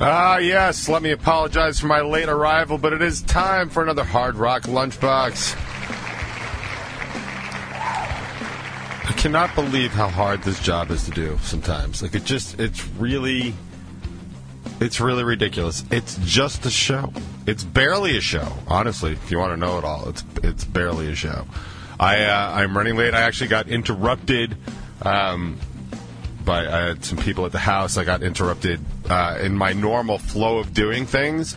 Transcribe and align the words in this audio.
Ah, 0.00 0.38
yes, 0.38 0.88
let 0.88 1.02
me 1.02 1.12
apologize 1.12 1.78
for 1.78 1.86
my 1.86 2.00
late 2.00 2.28
arrival, 2.28 2.78
but 2.78 2.92
it 2.92 3.00
is 3.00 3.22
time 3.22 3.68
for 3.68 3.80
another 3.80 4.02
Hard 4.02 4.34
Rock 4.34 4.62
Lunchbox. 4.62 5.56
I 9.06 9.12
cannot 9.16 9.54
believe 9.54 9.92
how 9.92 10.08
hard 10.08 10.42
this 10.42 10.60
job 10.60 10.90
is 10.90 11.04
to 11.04 11.12
do 11.12 11.38
sometimes. 11.42 12.02
Like, 12.02 12.16
it 12.16 12.24
just, 12.24 12.58
it's 12.58 12.84
really, 12.88 13.54
it's 14.80 15.00
really 15.00 15.22
ridiculous. 15.22 15.84
It's 15.92 16.18
just 16.24 16.66
a 16.66 16.70
show. 16.70 17.12
It's 17.46 17.62
barely 17.62 18.16
a 18.16 18.20
show, 18.20 18.52
honestly, 18.66 19.12
if 19.12 19.30
you 19.30 19.38
want 19.38 19.52
to 19.52 19.56
know 19.56 19.78
it 19.78 19.84
all. 19.84 20.08
It's, 20.08 20.24
it's 20.42 20.64
barely 20.64 21.12
a 21.12 21.14
show. 21.14 21.46
I, 22.00 22.24
uh, 22.24 22.52
I'm 22.56 22.76
running 22.76 22.96
late. 22.96 23.14
I 23.14 23.20
actually 23.20 23.48
got 23.48 23.68
interrupted. 23.68 24.56
Um, 25.02 25.56
by 26.44 26.64
had 26.64 27.04
some 27.04 27.18
people 27.18 27.46
at 27.46 27.52
the 27.52 27.58
house. 27.58 27.96
I 27.96 28.04
got 28.04 28.22
interrupted 28.22 28.80
uh, 29.08 29.38
in 29.40 29.56
my 29.56 29.72
normal 29.72 30.18
flow 30.18 30.58
of 30.58 30.74
doing 30.74 31.06
things. 31.06 31.56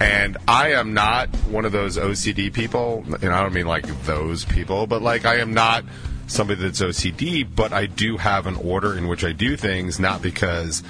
And 0.00 0.36
I 0.48 0.72
am 0.72 0.92
not 0.92 1.28
one 1.48 1.64
of 1.64 1.72
those 1.72 1.96
OCD 1.96 2.52
people. 2.52 3.04
And 3.22 3.32
I 3.32 3.42
don't 3.42 3.52
mean 3.52 3.66
like 3.66 3.86
those 4.04 4.44
people, 4.44 4.86
but 4.86 5.02
like 5.02 5.24
I 5.24 5.36
am 5.36 5.54
not 5.54 5.84
somebody 6.26 6.62
that's 6.62 6.80
OCD, 6.80 7.46
but 7.54 7.72
I 7.72 7.86
do 7.86 8.16
have 8.16 8.46
an 8.46 8.56
order 8.56 8.96
in 8.96 9.08
which 9.08 9.24
I 9.24 9.32
do 9.32 9.56
things, 9.56 10.00
not 10.00 10.22
because 10.22 10.82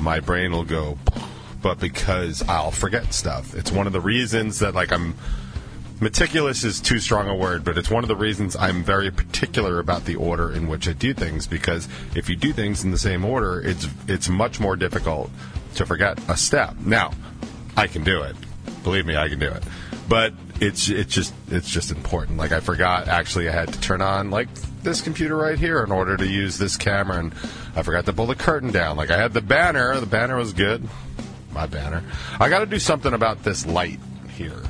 my 0.00 0.20
brain 0.20 0.52
will 0.52 0.64
go, 0.64 0.98
but 1.62 1.78
because 1.78 2.42
I'll 2.48 2.70
forget 2.70 3.12
stuff. 3.12 3.54
It's 3.54 3.70
one 3.70 3.86
of 3.86 3.92
the 3.92 4.00
reasons 4.00 4.60
that 4.60 4.74
like 4.74 4.92
I'm 4.92 5.14
meticulous 6.00 6.64
is 6.64 6.80
too 6.80 6.98
strong 6.98 7.28
a 7.28 7.34
word, 7.34 7.64
but 7.64 7.78
it's 7.78 7.90
one 7.90 8.02
of 8.02 8.08
the 8.08 8.16
reasons 8.16 8.56
I'm 8.56 8.82
very 8.82 9.10
particular 9.10 9.78
about 9.78 10.04
the 10.04 10.16
order 10.16 10.52
in 10.52 10.68
which 10.68 10.88
I 10.88 10.92
do 10.92 11.14
things 11.14 11.46
because 11.46 11.88
if 12.14 12.28
you 12.28 12.36
do 12.36 12.52
things 12.52 12.84
in 12.84 12.90
the 12.90 12.98
same 12.98 13.24
order, 13.24 13.60
it's 13.60 13.86
it's 14.08 14.28
much 14.28 14.58
more 14.60 14.76
difficult 14.76 15.30
to 15.76 15.86
forget 15.86 16.18
a 16.28 16.36
step. 16.36 16.74
Now, 16.80 17.12
I 17.76 17.86
can 17.86 18.02
do 18.02 18.22
it. 18.22 18.36
Believe 18.82 19.06
me, 19.06 19.16
I 19.16 19.28
can 19.28 19.38
do 19.38 19.48
it. 19.48 19.62
But 20.08 20.34
it's 20.60 20.88
it's 20.88 21.14
just 21.14 21.34
it's 21.50 21.70
just 21.70 21.90
important. 21.90 22.38
Like 22.38 22.52
I 22.52 22.60
forgot 22.60 23.08
actually 23.08 23.48
I 23.48 23.52
had 23.52 23.72
to 23.72 23.80
turn 23.80 24.02
on 24.02 24.30
like 24.30 24.52
this 24.82 25.00
computer 25.00 25.36
right 25.36 25.58
here 25.58 25.84
in 25.84 25.92
order 25.92 26.16
to 26.16 26.26
use 26.26 26.58
this 26.58 26.76
camera 26.76 27.18
and 27.18 27.32
I 27.76 27.82
forgot 27.82 28.06
to 28.06 28.12
pull 28.12 28.26
the 28.26 28.34
curtain 28.34 28.72
down. 28.72 28.96
Like 28.96 29.10
I 29.10 29.18
had 29.18 29.32
the 29.32 29.40
banner, 29.40 29.98
the 30.00 30.06
banner 30.06 30.36
was 30.36 30.52
good. 30.52 30.88
My 31.52 31.66
banner. 31.66 32.02
I 32.38 32.48
got 32.48 32.60
to 32.60 32.66
do 32.66 32.78
something 32.78 33.12
about 33.12 33.42
this 33.42 33.66
light 33.66 33.98
here. 34.36 34.62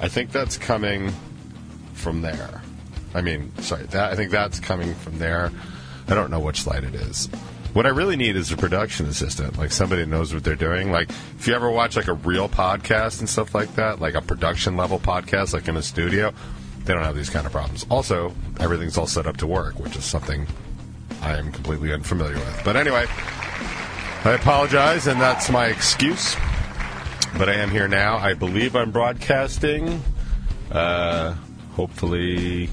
I 0.00 0.08
think 0.08 0.30
that's 0.30 0.56
coming 0.56 1.12
from 1.94 2.22
there. 2.22 2.62
I 3.14 3.20
mean, 3.20 3.52
sorry, 3.58 3.84
that 3.84 4.12
I 4.12 4.16
think 4.16 4.30
that's 4.30 4.60
coming 4.60 4.94
from 4.94 5.18
there. 5.18 5.50
I 6.06 6.14
don't 6.14 6.30
know 6.30 6.40
which 6.40 6.66
light 6.66 6.84
it 6.84 6.94
is. 6.94 7.26
What 7.72 7.84
I 7.84 7.90
really 7.90 8.16
need 8.16 8.36
is 8.36 8.50
a 8.50 8.56
production 8.56 9.06
assistant, 9.06 9.58
like 9.58 9.72
somebody 9.72 10.06
knows 10.06 10.32
what 10.32 10.42
they're 10.42 10.56
doing. 10.56 10.90
Like 10.90 11.10
if 11.38 11.46
you 11.46 11.54
ever 11.54 11.70
watch 11.70 11.96
like 11.96 12.08
a 12.08 12.14
real 12.14 12.48
podcast 12.48 13.20
and 13.20 13.28
stuff 13.28 13.54
like 13.54 13.74
that, 13.74 14.00
like 14.00 14.14
a 14.14 14.22
production 14.22 14.76
level 14.76 14.98
podcast, 14.98 15.52
like 15.52 15.68
in 15.68 15.76
a 15.76 15.82
studio, 15.82 16.32
they 16.84 16.94
don't 16.94 17.04
have 17.04 17.16
these 17.16 17.30
kind 17.30 17.44
of 17.46 17.52
problems. 17.52 17.84
Also, 17.90 18.34
everything's 18.60 18.96
all 18.96 19.06
set 19.06 19.26
up 19.26 19.36
to 19.38 19.46
work, 19.46 19.78
which 19.78 19.96
is 19.96 20.04
something 20.04 20.46
I 21.20 21.36
am 21.36 21.52
completely 21.52 21.92
unfamiliar 21.92 22.36
with. 22.36 22.62
But 22.64 22.76
anyway, 22.76 23.04
I 24.24 24.32
apologize, 24.32 25.06
and 25.06 25.20
that's 25.20 25.50
my 25.50 25.66
excuse. 25.66 26.36
But 27.36 27.48
I 27.48 27.54
am 27.54 27.70
here 27.70 27.88
now. 27.88 28.16
I 28.16 28.34
believe 28.34 28.74
I'm 28.74 28.90
broadcasting. 28.90 30.02
Uh, 30.70 31.34
hopefully, 31.72 32.68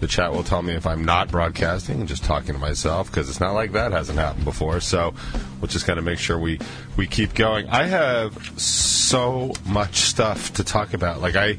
the 0.00 0.06
chat 0.06 0.32
will 0.32 0.42
tell 0.42 0.62
me 0.62 0.74
if 0.74 0.86
I'm 0.86 1.04
not 1.04 1.30
broadcasting 1.30 2.00
and 2.00 2.08
just 2.08 2.24
talking 2.24 2.54
to 2.54 2.58
myself 2.58 3.10
because 3.10 3.28
it's 3.28 3.40
not 3.40 3.52
like 3.52 3.72
that 3.72 3.92
hasn't 3.92 4.18
happened 4.18 4.44
before. 4.44 4.80
So 4.80 5.14
we'll 5.60 5.68
just 5.68 5.86
kind 5.86 5.98
of 5.98 6.04
make 6.04 6.18
sure 6.18 6.38
we 6.38 6.58
we 6.96 7.06
keep 7.06 7.34
going. 7.34 7.68
I 7.68 7.84
have 7.84 8.58
so 8.58 9.52
much 9.66 9.96
stuff 9.96 10.54
to 10.54 10.64
talk 10.64 10.94
about. 10.94 11.20
Like 11.20 11.36
I. 11.36 11.58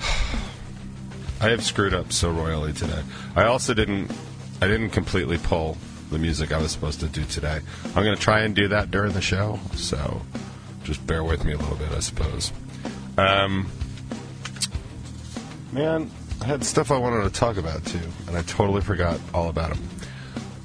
I 1.40 1.50
have 1.50 1.64
screwed 1.64 1.94
up 1.94 2.12
so 2.12 2.32
royally 2.32 2.72
today. 2.72 3.00
I 3.36 3.44
also 3.44 3.72
didn't 3.72 4.10
I 4.60 4.66
didn't 4.66 4.90
completely 4.90 5.38
pull 5.38 5.76
the 6.10 6.18
music 6.18 6.52
I 6.52 6.58
was 6.58 6.72
supposed 6.72 7.00
to 7.00 7.06
do 7.06 7.24
today. 7.24 7.60
I'm 7.84 8.02
going 8.04 8.16
to 8.16 8.22
try 8.22 8.40
and 8.40 8.54
do 8.54 8.68
that 8.68 8.90
during 8.90 9.12
the 9.12 9.20
show, 9.20 9.60
so 9.74 10.22
just 10.88 11.06
bear 11.06 11.22
with 11.22 11.44
me 11.44 11.52
a 11.52 11.58
little 11.58 11.76
bit, 11.76 11.92
I 11.92 12.00
suppose. 12.00 12.50
Um, 13.18 13.70
man, 15.70 16.10
I 16.40 16.46
had 16.46 16.64
stuff 16.64 16.90
I 16.90 16.96
wanted 16.96 17.24
to 17.24 17.30
talk 17.30 17.58
about 17.58 17.84
too, 17.84 18.00
and 18.26 18.34
I 18.34 18.40
totally 18.42 18.80
forgot 18.80 19.20
all 19.34 19.50
about 19.50 19.74
them. 19.74 19.88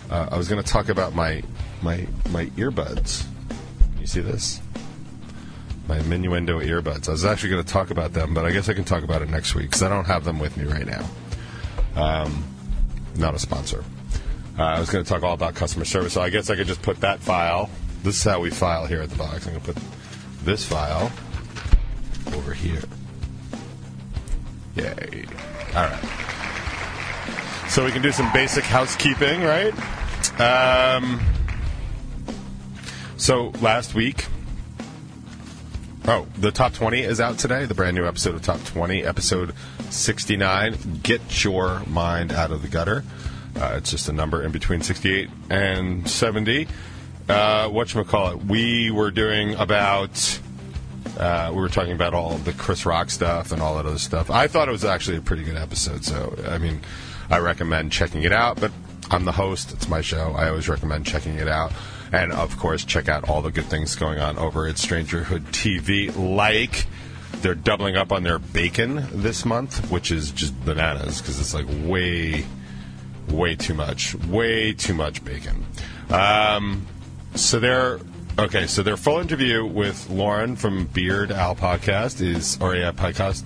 Uh, 0.09 0.29
I 0.31 0.37
was 0.37 0.47
going 0.47 0.63
to 0.63 0.67
talk 0.67 0.87
about 0.87 1.13
my 1.13 1.43
my 1.81 2.07
my 2.29 2.45
earbuds. 2.51 3.25
You 3.99 4.07
see 4.07 4.21
this? 4.21 4.61
My 5.89 5.99
Minuendo 5.99 6.65
earbuds. 6.65 7.09
I 7.09 7.11
was 7.11 7.25
actually 7.25 7.49
going 7.49 7.63
to 7.65 7.73
talk 7.73 7.91
about 7.91 8.13
them, 8.13 8.33
but 8.33 8.45
I 8.45 8.51
guess 8.51 8.69
I 8.69 8.73
can 8.73 8.85
talk 8.85 9.03
about 9.03 9.21
it 9.21 9.29
next 9.29 9.55
week 9.55 9.65
because 9.65 9.83
I 9.83 9.89
don't 9.89 10.05
have 10.05 10.23
them 10.23 10.39
with 10.39 10.55
me 10.55 10.63
right 10.63 10.87
now. 10.87 11.05
Um, 11.97 12.45
not 13.17 13.35
a 13.35 13.39
sponsor. 13.39 13.83
Uh, 14.57 14.63
I 14.63 14.79
was 14.79 14.89
going 14.89 15.03
to 15.03 15.09
talk 15.09 15.23
all 15.23 15.33
about 15.33 15.55
customer 15.55 15.83
service, 15.83 16.13
so 16.13 16.21
I 16.21 16.29
guess 16.29 16.49
I 16.49 16.55
could 16.55 16.67
just 16.67 16.81
put 16.81 17.01
that 17.01 17.19
file. 17.19 17.69
This 18.03 18.15
is 18.15 18.23
how 18.23 18.39
we 18.39 18.51
file 18.51 18.85
here 18.85 19.01
at 19.01 19.09
the 19.09 19.17
box. 19.17 19.47
I'm 19.47 19.53
going 19.53 19.65
to 19.65 19.73
put 19.73 19.83
this 20.45 20.65
file 20.65 21.11
over 22.35 22.53
here. 22.53 22.81
Yay. 24.75 25.25
All 25.75 25.85
right. 25.85 26.23
So 27.69 27.83
we 27.83 27.91
can 27.91 28.01
do 28.01 28.11
some 28.11 28.31
basic 28.33 28.63
housekeeping, 28.63 29.41
right? 29.41 29.73
Um, 30.39 31.19
so 33.17 33.51
last 33.61 33.95
week, 33.95 34.25
oh, 36.05 36.27
the 36.37 36.51
top 36.51 36.73
20 36.73 37.01
is 37.01 37.19
out 37.19 37.39
today. 37.39 37.65
The 37.65 37.73
brand 37.73 37.95
new 37.95 38.05
episode 38.05 38.35
of 38.35 38.41
Top 38.41 38.63
20, 38.65 39.03
episode 39.03 39.53
69. 39.89 40.99
Get 41.01 41.43
your 41.43 41.81
mind 41.87 42.31
out 42.31 42.51
of 42.51 42.61
the 42.61 42.67
gutter. 42.67 43.03
Uh, 43.55 43.75
it's 43.77 43.91
just 43.91 44.09
a 44.09 44.13
number 44.13 44.43
in 44.43 44.51
between 44.51 44.81
68 44.81 45.29
and 45.49 46.09
70. 46.09 46.67
Uh, 47.29 47.69
whatchamacallit, 47.69 48.45
we 48.47 48.91
were 48.91 49.09
doing 49.09 49.55
about, 49.55 50.39
uh, 51.17 51.49
we 51.53 51.61
were 51.61 51.69
talking 51.69 51.93
about 51.93 52.13
all 52.13 52.37
the 52.39 52.51
Chris 52.53 52.85
Rock 52.85 53.09
stuff 53.09 53.53
and 53.53 53.61
all 53.61 53.77
that 53.77 53.85
other 53.85 53.97
stuff. 53.97 54.29
I 54.29 54.47
thought 54.47 54.67
it 54.67 54.71
was 54.71 54.83
actually 54.83 55.17
a 55.17 55.21
pretty 55.21 55.43
good 55.43 55.55
episode, 55.55 56.03
so, 56.03 56.35
I 56.47 56.57
mean, 56.57 56.81
I 57.29 57.39
recommend 57.39 57.93
checking 57.93 58.23
it 58.23 58.33
out, 58.33 58.59
but 58.59 58.71
I'm 59.09 59.23
the 59.23 59.31
host, 59.31 59.71
it's 59.71 59.87
my 59.87 60.01
show. 60.01 60.33
I 60.33 60.49
always 60.49 60.67
recommend 60.67 61.05
checking 61.05 61.35
it 61.35 61.47
out. 61.47 61.71
And, 62.11 62.33
of 62.33 62.57
course, 62.57 62.83
check 62.83 63.07
out 63.07 63.29
all 63.29 63.41
the 63.41 63.51
good 63.51 63.65
things 63.65 63.95
going 63.95 64.19
on 64.19 64.37
over 64.37 64.67
at 64.67 64.75
Strangerhood 64.75 65.45
TV, 65.51 66.13
like 66.15 66.85
they're 67.41 67.55
doubling 67.55 67.95
up 67.95 68.11
on 68.11 68.23
their 68.23 68.39
bacon 68.39 69.05
this 69.13 69.45
month, 69.45 69.89
which 69.91 70.11
is 70.11 70.31
just 70.31 70.59
bananas 70.65 71.21
because 71.21 71.39
it's 71.39 71.53
like 71.53 71.65
way, 71.89 72.45
way 73.29 73.55
too 73.55 73.73
much, 73.73 74.13
way 74.15 74.73
too 74.73 74.93
much 74.93 75.23
bacon. 75.23 75.65
Um, 76.09 76.85
so 77.35 77.59
they're 77.59 77.99
okay. 78.37 78.67
So 78.67 78.83
their 78.83 78.97
full 78.97 79.19
interview 79.19 79.65
with 79.65 80.09
Lauren 80.09 80.55
from 80.55 80.85
Beard 80.87 81.31
Owl 81.31 81.55
Podcast 81.55 82.21
is, 82.21 82.57
or 82.61 82.75
yeah, 82.75 82.91
podcast 82.91 83.43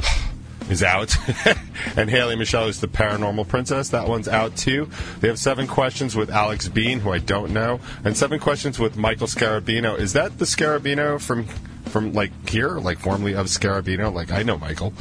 is 0.70 0.82
out, 0.82 1.16
and 1.96 2.10
Haley 2.10 2.36
Michelle 2.36 2.66
is 2.68 2.80
the 2.80 2.88
Paranormal 2.88 3.48
Princess. 3.48 3.90
That 3.90 4.08
one's 4.08 4.28
out 4.28 4.56
too. 4.56 4.88
They 5.20 5.28
have 5.28 5.38
seven 5.38 5.66
questions 5.66 6.14
with 6.16 6.30
Alex 6.30 6.68
Bean, 6.68 7.00
who 7.00 7.12
I 7.12 7.18
don't 7.18 7.52
know, 7.52 7.80
and 8.04 8.16
seven 8.16 8.38
questions 8.40 8.78
with 8.78 8.96
Michael 8.96 9.26
Scarabino. 9.26 9.98
Is 9.98 10.12
that 10.12 10.38
the 10.38 10.44
Scarabino 10.44 11.20
from 11.20 11.44
from 11.86 12.12
like 12.12 12.48
here, 12.48 12.78
like 12.78 12.98
formerly 12.98 13.34
of 13.34 13.46
Scarabino? 13.46 14.12
Like 14.12 14.30
I 14.30 14.42
know 14.42 14.58
Michael. 14.58 14.92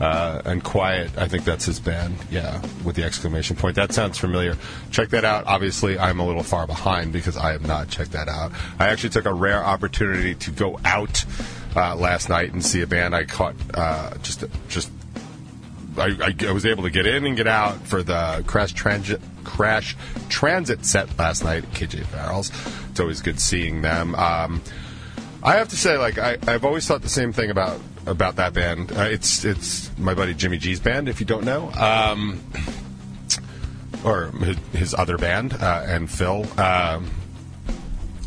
Uh, 0.00 0.40
and 0.46 0.64
Quiet, 0.64 1.10
I 1.18 1.28
think 1.28 1.44
that's 1.44 1.66
his 1.66 1.78
band. 1.78 2.16
Yeah, 2.30 2.62
with 2.84 2.96
the 2.96 3.04
exclamation 3.04 3.56
point. 3.56 3.76
That 3.76 3.92
sounds 3.92 4.16
familiar. 4.16 4.56
Check 4.90 5.10
that 5.10 5.26
out. 5.26 5.46
Obviously, 5.46 5.98
I'm 5.98 6.20
a 6.20 6.26
little 6.26 6.42
far 6.42 6.66
behind 6.66 7.12
because 7.12 7.36
I 7.36 7.52
have 7.52 7.66
not 7.66 7.88
checked 7.90 8.12
that 8.12 8.28
out. 8.28 8.52
I 8.78 8.88
actually 8.88 9.10
took 9.10 9.26
a 9.26 9.34
rare 9.34 9.62
opportunity 9.62 10.34
to 10.36 10.50
go 10.50 10.80
out 10.86 11.24
uh, 11.76 11.94
last 11.96 12.30
night 12.30 12.52
and 12.52 12.64
see 12.64 12.80
a 12.80 12.86
band 12.86 13.14
I 13.14 13.24
caught 13.24 13.54
uh, 13.74 14.16
just 14.22 14.44
just 14.68 14.90
I, 15.96 16.34
I, 16.46 16.52
was 16.52 16.64
able 16.64 16.84
to 16.84 16.90
get 16.90 17.06
in 17.06 17.26
and 17.26 17.36
get 17.36 17.46
out 17.46 17.86
for 17.86 18.02
the 18.02 18.42
Crash 18.46 18.72
Transit 18.72 19.20
Crash 19.44 19.96
Transit 20.28 20.86
set 20.86 21.18
last 21.18 21.44
night 21.44 21.64
at 21.64 21.70
KJ 21.72 22.06
Farrell's. 22.06 22.50
It's 22.90 23.00
always 23.00 23.20
good 23.20 23.40
seeing 23.40 23.82
them. 23.82 24.14
Um, 24.14 24.62
I 25.42 25.56
have 25.56 25.68
to 25.68 25.76
say, 25.76 25.96
like 25.98 26.18
I, 26.18 26.38
I've 26.46 26.64
always 26.64 26.86
thought 26.86 27.02
the 27.02 27.08
same 27.08 27.32
thing 27.32 27.50
about 27.50 27.80
about 28.06 28.36
that 28.36 28.52
band. 28.54 28.92
Uh, 28.92 29.02
it's 29.02 29.44
it's 29.44 29.90
my 29.98 30.14
buddy 30.14 30.34
Jimmy 30.34 30.58
G's 30.58 30.80
band, 30.80 31.08
if 31.08 31.20
you 31.20 31.26
don't 31.26 31.44
know, 31.44 31.70
um, 31.72 32.40
or 34.04 34.26
his, 34.30 34.56
his 34.72 34.94
other 34.94 35.18
band, 35.18 35.54
uh, 35.54 35.84
and 35.86 36.10
Phil. 36.10 36.46
Um, 36.58 37.10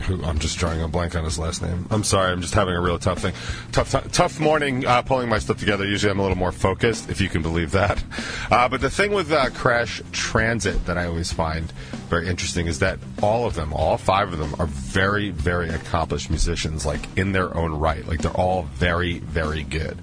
who 0.04 0.24
I'm 0.24 0.40
just 0.40 0.58
drawing 0.58 0.82
a 0.82 0.88
blank 0.88 1.16
on 1.16 1.24
his 1.24 1.40
last 1.40 1.62
name. 1.62 1.88
I'm 1.90 2.04
sorry, 2.04 2.32
I'm 2.32 2.42
just 2.42 2.54
having 2.54 2.76
a 2.76 2.82
real 2.82 3.00
tough 3.00 3.20
thing. 3.20 3.34
Tough, 3.72 3.92
t- 3.92 4.10
tough 4.12 4.40
morning 4.40 4.86
uh, 4.86 5.02
pulling 5.02 5.30
my 5.30 5.40
stuff 5.40 5.58
together. 5.58 5.86
Usually 5.86 6.12
I'm 6.12 6.20
a 6.20 6.22
little 6.22 6.38
more 6.38 6.52
focused, 6.52 7.10
if 7.10 7.22
you 7.22 7.30
can 7.30 7.42
believe 7.42 7.72
that. 7.72 8.04
Uh, 8.52 8.68
but 8.70 8.82
the 8.82 8.90
thing 8.90 9.12
with 9.12 9.32
uh, 9.32 9.50
Crash 9.52 10.02
Transit 10.12 10.86
that 10.86 10.98
I 10.98 11.06
always 11.06 11.32
find 11.32 11.72
very 12.10 12.28
interesting 12.28 12.68
is 12.68 12.80
that 12.80 13.00
all 13.22 13.46
of 13.46 13.56
them, 13.56 13.74
all 13.74 13.98
five 13.98 14.32
of 14.32 14.40
them, 14.40 14.56
are 14.60 14.68
very, 14.68 15.30
very 15.30 15.70
accomplished 15.70 16.30
musicians, 16.30 16.86
like 16.86 17.02
in 17.18 17.32
their 17.32 17.56
own 17.56 17.74
right. 17.74 18.08
Like 18.08 18.22
they're 18.22 18.32
all 18.32 18.64
very, 18.64 19.20
very 19.20 19.64
good. 19.64 19.98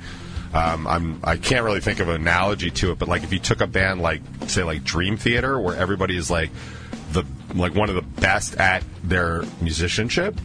Um, 0.52 0.86
I'm 0.86 1.20
I 1.22 1.36
can't 1.36 1.64
really 1.64 1.80
think 1.80 2.00
of 2.00 2.08
an 2.08 2.16
analogy 2.16 2.70
to 2.72 2.90
it, 2.90 2.98
but 2.98 3.06
like 3.06 3.22
if 3.22 3.32
you 3.32 3.38
took 3.38 3.60
a 3.60 3.68
band 3.68 4.00
like 4.02 4.22
say 4.48 4.64
like 4.64 4.82
Dream 4.82 5.16
Theater, 5.16 5.60
where 5.60 5.76
everybody 5.76 6.16
is 6.16 6.30
like 6.30 6.50
like 7.54 7.74
one 7.74 7.88
of 7.88 7.94
the 7.94 8.20
best 8.20 8.56
at 8.56 8.82
their 9.02 9.42
musicianship, 9.60 10.38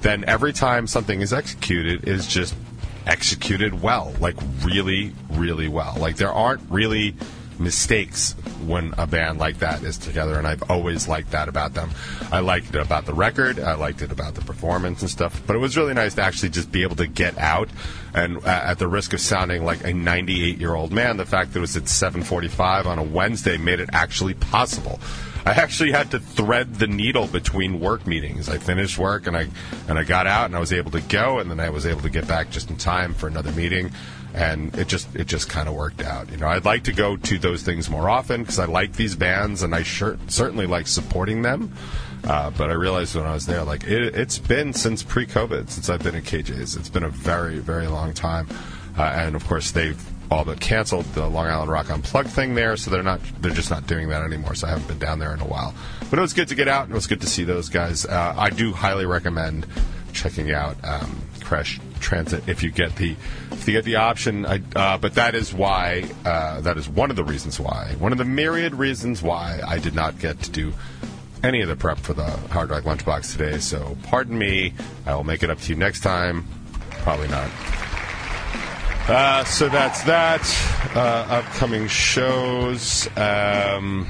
then 0.00 0.24
every 0.26 0.52
time 0.52 0.86
something 0.86 1.20
is 1.20 1.32
executed 1.32 2.08
is 2.08 2.26
just 2.26 2.54
executed 3.06 3.82
well, 3.82 4.12
like 4.20 4.36
really, 4.62 5.12
really 5.30 5.68
well. 5.68 5.96
Like 5.98 6.16
there 6.16 6.32
aren't 6.32 6.62
really 6.70 7.14
mistakes 7.58 8.32
when 8.66 8.94
a 8.98 9.06
band 9.06 9.38
like 9.38 9.58
that 9.58 9.82
is 9.82 9.96
together, 9.98 10.38
and 10.38 10.46
I've 10.46 10.68
always 10.70 11.08
liked 11.08 11.30
that 11.32 11.48
about 11.48 11.74
them. 11.74 11.90
I 12.30 12.40
liked 12.40 12.74
it 12.74 12.80
about 12.80 13.06
the 13.06 13.14
record, 13.14 13.60
I 13.60 13.74
liked 13.74 14.02
it 14.02 14.12
about 14.12 14.34
the 14.34 14.40
performance 14.40 15.02
and 15.02 15.10
stuff, 15.10 15.42
but 15.46 15.56
it 15.56 15.58
was 15.60 15.76
really 15.76 15.94
nice 15.94 16.14
to 16.14 16.22
actually 16.22 16.50
just 16.50 16.72
be 16.72 16.82
able 16.82 16.96
to 16.96 17.06
get 17.06 17.38
out. 17.38 17.68
And 18.14 18.38
uh, 18.38 18.48
at 18.48 18.78
the 18.78 18.88
risk 18.88 19.12
of 19.12 19.20
sounding 19.20 19.64
like 19.64 19.84
a 19.84 19.92
98 19.92 20.58
year 20.58 20.74
old 20.74 20.92
man, 20.92 21.16
the 21.16 21.26
fact 21.26 21.52
that 21.52 21.58
it 21.58 21.62
was 21.62 21.76
at 21.76 21.84
7:45 21.84 22.86
on 22.86 22.98
a 22.98 23.02
Wednesday 23.02 23.56
made 23.56 23.80
it 23.80 23.90
actually 23.92 24.34
possible. 24.34 25.00
I 25.44 25.52
actually 25.52 25.92
had 25.92 26.10
to 26.12 26.20
thread 26.20 26.76
the 26.76 26.86
needle 26.86 27.26
between 27.26 27.80
work 27.80 28.06
meetings. 28.06 28.48
I 28.48 28.58
finished 28.58 28.98
work 28.98 29.26
and 29.26 29.36
I 29.36 29.48
and 29.88 29.98
I 29.98 30.04
got 30.04 30.26
out 30.26 30.46
and 30.46 30.56
I 30.56 30.60
was 30.60 30.72
able 30.72 30.92
to 30.92 31.00
go, 31.00 31.38
and 31.38 31.50
then 31.50 31.58
I 31.58 31.70
was 31.70 31.84
able 31.86 32.02
to 32.02 32.10
get 32.10 32.28
back 32.28 32.50
just 32.50 32.70
in 32.70 32.76
time 32.76 33.14
for 33.14 33.26
another 33.26 33.52
meeting 33.52 33.90
and 34.34 34.74
it 34.76 34.88
just 34.88 35.14
it 35.14 35.26
just 35.26 35.48
kind 35.48 35.68
of 35.68 35.74
worked 35.74 36.02
out. 36.02 36.30
You 36.30 36.38
know, 36.38 36.48
I'd 36.48 36.64
like 36.64 36.84
to 36.84 36.92
go 36.92 37.16
to 37.16 37.38
those 37.38 37.62
things 37.62 37.90
more 37.90 38.08
often 38.08 38.42
because 38.42 38.58
I 38.58 38.64
like 38.64 38.94
these 38.94 39.14
bands 39.14 39.62
and 39.62 39.74
I 39.74 39.82
sure, 39.82 40.18
certainly 40.28 40.66
like 40.66 40.86
supporting 40.86 41.42
them. 41.42 41.72
Uh, 42.24 42.50
but 42.50 42.70
I 42.70 42.74
realized 42.74 43.16
when 43.16 43.26
I 43.26 43.34
was 43.34 43.46
there, 43.46 43.64
like 43.64 43.84
it, 43.84 44.14
has 44.14 44.38
been 44.38 44.72
since 44.72 45.02
pre-COVID, 45.02 45.68
since 45.68 45.90
I've 45.90 46.02
been 46.04 46.14
at 46.14 46.22
KJ's. 46.22 46.76
It's 46.76 46.88
been 46.88 47.02
a 47.02 47.10
very 47.10 47.58
very 47.58 47.88
long 47.88 48.14
time, 48.14 48.48
uh, 48.96 49.02
and 49.02 49.34
of 49.34 49.46
course 49.46 49.72
they've 49.72 50.00
all 50.32 50.44
but 50.46 50.58
canceled 50.60 51.04
the 51.12 51.28
Long 51.28 51.46
Island 51.46 51.70
Rock 51.70 51.90
Unplugged 51.90 52.30
thing 52.30 52.54
there, 52.54 52.76
so 52.76 52.90
they're 52.90 53.02
not 53.02 53.20
they're 53.40 53.52
just 53.52 53.70
not 53.70 53.86
doing 53.86 54.08
that 54.08 54.22
anymore. 54.22 54.54
So 54.54 54.66
I 54.66 54.70
haven't 54.70 54.88
been 54.88 54.98
down 54.98 55.18
there 55.18 55.34
in 55.34 55.40
a 55.40 55.46
while. 55.46 55.74
But 56.08 56.18
it 56.18 56.22
was 56.22 56.32
good 56.32 56.48
to 56.48 56.54
get 56.54 56.68
out, 56.68 56.84
and 56.84 56.92
it 56.92 56.94
was 56.94 57.06
good 57.06 57.20
to 57.20 57.26
see 57.26 57.44
those 57.44 57.68
guys. 57.68 58.06
Uh, 58.06 58.34
I 58.36 58.50
do 58.50 58.72
highly 58.72 59.04
recommend 59.04 59.66
checking 60.12 60.50
out 60.50 60.76
um, 60.84 61.20
Crash 61.42 61.80
Transit 62.00 62.48
if 62.48 62.62
you 62.62 62.70
get 62.70 62.96
the 62.96 63.14
if 63.50 63.68
you 63.68 63.74
get 63.74 63.84
the 63.84 63.96
option. 63.96 64.46
I, 64.46 64.62
uh, 64.74 64.98
but 64.98 65.14
that 65.14 65.34
is 65.34 65.52
why 65.52 66.08
uh, 66.24 66.62
that 66.62 66.78
is 66.78 66.88
one 66.88 67.10
of 67.10 67.16
the 67.16 67.24
reasons 67.24 67.60
why 67.60 67.94
one 67.98 68.12
of 68.12 68.18
the 68.18 68.24
myriad 68.24 68.74
reasons 68.74 69.22
why 69.22 69.60
I 69.66 69.78
did 69.78 69.94
not 69.94 70.18
get 70.18 70.40
to 70.40 70.50
do 70.50 70.72
any 71.44 71.60
of 71.60 71.68
the 71.68 71.76
prep 71.76 71.98
for 71.98 72.14
the 72.14 72.30
Hard 72.48 72.70
Rock 72.70 72.84
Lunchbox 72.84 73.32
today. 73.36 73.58
So 73.58 73.98
pardon 74.04 74.38
me. 74.38 74.72
I 75.04 75.14
will 75.14 75.24
make 75.24 75.42
it 75.42 75.50
up 75.50 75.58
to 75.58 75.68
you 75.72 75.76
next 75.76 76.00
time. 76.00 76.46
Probably 77.02 77.28
not. 77.28 77.50
Uh, 79.08 79.42
so 79.44 79.68
that's 79.68 80.04
that. 80.04 80.40
Uh, 80.94 81.26
upcoming 81.28 81.88
shows. 81.88 83.08
Um, 83.16 84.06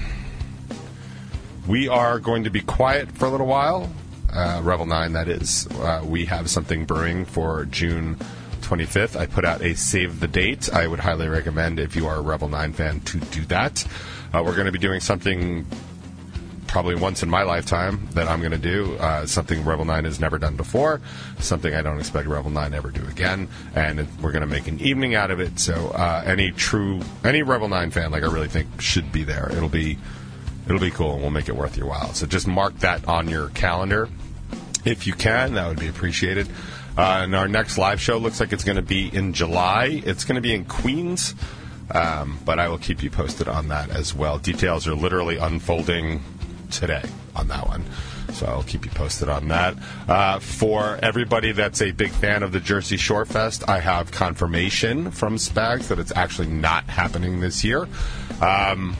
we 1.66 1.88
are 1.88 2.18
going 2.18 2.44
to 2.44 2.50
be 2.50 2.60
quiet 2.60 3.10
for 3.12 3.24
a 3.24 3.30
little 3.30 3.46
while. 3.46 3.90
Uh, 4.30 4.60
Revel 4.62 4.84
9, 4.84 5.12
that 5.14 5.28
is. 5.28 5.66
Uh, 5.66 6.02
we 6.04 6.26
have 6.26 6.50
something 6.50 6.84
brewing 6.84 7.24
for 7.24 7.64
June 7.66 8.16
25th. 8.60 9.18
I 9.18 9.26
put 9.26 9.46
out 9.46 9.62
a 9.62 9.74
save 9.74 10.20
the 10.20 10.28
date. 10.28 10.70
I 10.72 10.86
would 10.86 11.00
highly 11.00 11.28
recommend, 11.28 11.80
if 11.80 11.96
you 11.96 12.06
are 12.06 12.16
a 12.16 12.22
Revel 12.22 12.48
9 12.48 12.72
fan, 12.74 13.00
to 13.00 13.18
do 13.18 13.46
that. 13.46 13.86
Uh, 14.32 14.42
we're 14.44 14.54
going 14.54 14.66
to 14.66 14.72
be 14.72 14.78
doing 14.78 15.00
something 15.00 15.66
probably 16.72 16.94
once 16.94 17.22
in 17.22 17.28
my 17.28 17.42
lifetime 17.42 18.08
that 18.14 18.26
I'm 18.26 18.40
going 18.40 18.52
to 18.52 18.58
do. 18.58 18.96
Uh, 18.96 19.26
something 19.26 19.62
Revel 19.62 19.84
9 19.84 20.04
has 20.04 20.18
never 20.18 20.38
done 20.38 20.56
before, 20.56 21.02
something 21.38 21.74
I 21.74 21.82
don't 21.82 21.98
expect 21.98 22.26
Revel 22.26 22.50
9 22.50 22.72
ever 22.72 22.90
do 22.90 23.06
again, 23.08 23.46
and 23.74 24.08
we're 24.22 24.32
going 24.32 24.40
to 24.40 24.48
make 24.48 24.68
an 24.68 24.80
evening 24.80 25.14
out 25.14 25.30
of 25.30 25.38
it. 25.38 25.60
So 25.60 25.88
uh, 25.90 26.22
any 26.24 26.50
true, 26.50 27.02
any 27.24 27.42
Revel 27.42 27.68
9 27.68 27.90
fan, 27.90 28.10
like 28.10 28.22
I 28.22 28.32
really 28.32 28.48
think, 28.48 28.80
should 28.80 29.12
be 29.12 29.22
there. 29.22 29.50
It'll 29.52 29.68
be, 29.68 29.98
it'll 30.64 30.80
be 30.80 30.90
cool, 30.90 31.12
and 31.12 31.20
we'll 31.20 31.30
make 31.30 31.50
it 31.50 31.54
worth 31.54 31.76
your 31.76 31.86
while. 31.86 32.14
So 32.14 32.26
just 32.26 32.46
mark 32.46 32.78
that 32.78 33.06
on 33.06 33.28
your 33.28 33.50
calendar 33.50 34.08
if 34.86 35.06
you 35.06 35.12
can. 35.12 35.52
That 35.54 35.68
would 35.68 35.78
be 35.78 35.88
appreciated. 35.88 36.48
Uh, 36.96 37.20
and 37.22 37.36
our 37.36 37.48
next 37.48 37.76
live 37.76 38.00
show 38.00 38.16
looks 38.16 38.40
like 38.40 38.54
it's 38.54 38.64
going 38.64 38.76
to 38.76 38.82
be 38.82 39.14
in 39.14 39.34
July. 39.34 40.02
It's 40.06 40.24
going 40.24 40.36
to 40.36 40.42
be 40.42 40.54
in 40.54 40.64
Queens. 40.64 41.34
Um, 41.90 42.38
but 42.46 42.58
I 42.58 42.68
will 42.68 42.78
keep 42.78 43.02
you 43.02 43.10
posted 43.10 43.46
on 43.46 43.68
that 43.68 43.90
as 43.90 44.14
well. 44.14 44.38
Details 44.38 44.88
are 44.88 44.94
literally 44.94 45.36
unfolding 45.36 46.22
today 46.72 47.02
on 47.36 47.48
that 47.48 47.66
one. 47.68 47.84
So 48.32 48.46
I'll 48.46 48.62
keep 48.62 48.84
you 48.84 48.90
posted 48.90 49.28
on 49.28 49.48
that. 49.48 49.76
Uh, 50.08 50.38
for 50.38 50.98
everybody 51.02 51.52
that's 51.52 51.82
a 51.82 51.92
big 51.92 52.10
fan 52.10 52.42
of 52.42 52.52
the 52.52 52.60
Jersey 52.60 52.96
Shore 52.96 53.24
Fest, 53.24 53.68
I 53.68 53.80
have 53.80 54.10
confirmation 54.10 55.10
from 55.10 55.36
Spags 55.36 55.88
that 55.88 55.98
it's 55.98 56.12
actually 56.16 56.48
not 56.48 56.84
happening 56.84 57.40
this 57.40 57.62
year. 57.62 57.86
Um, 58.40 58.96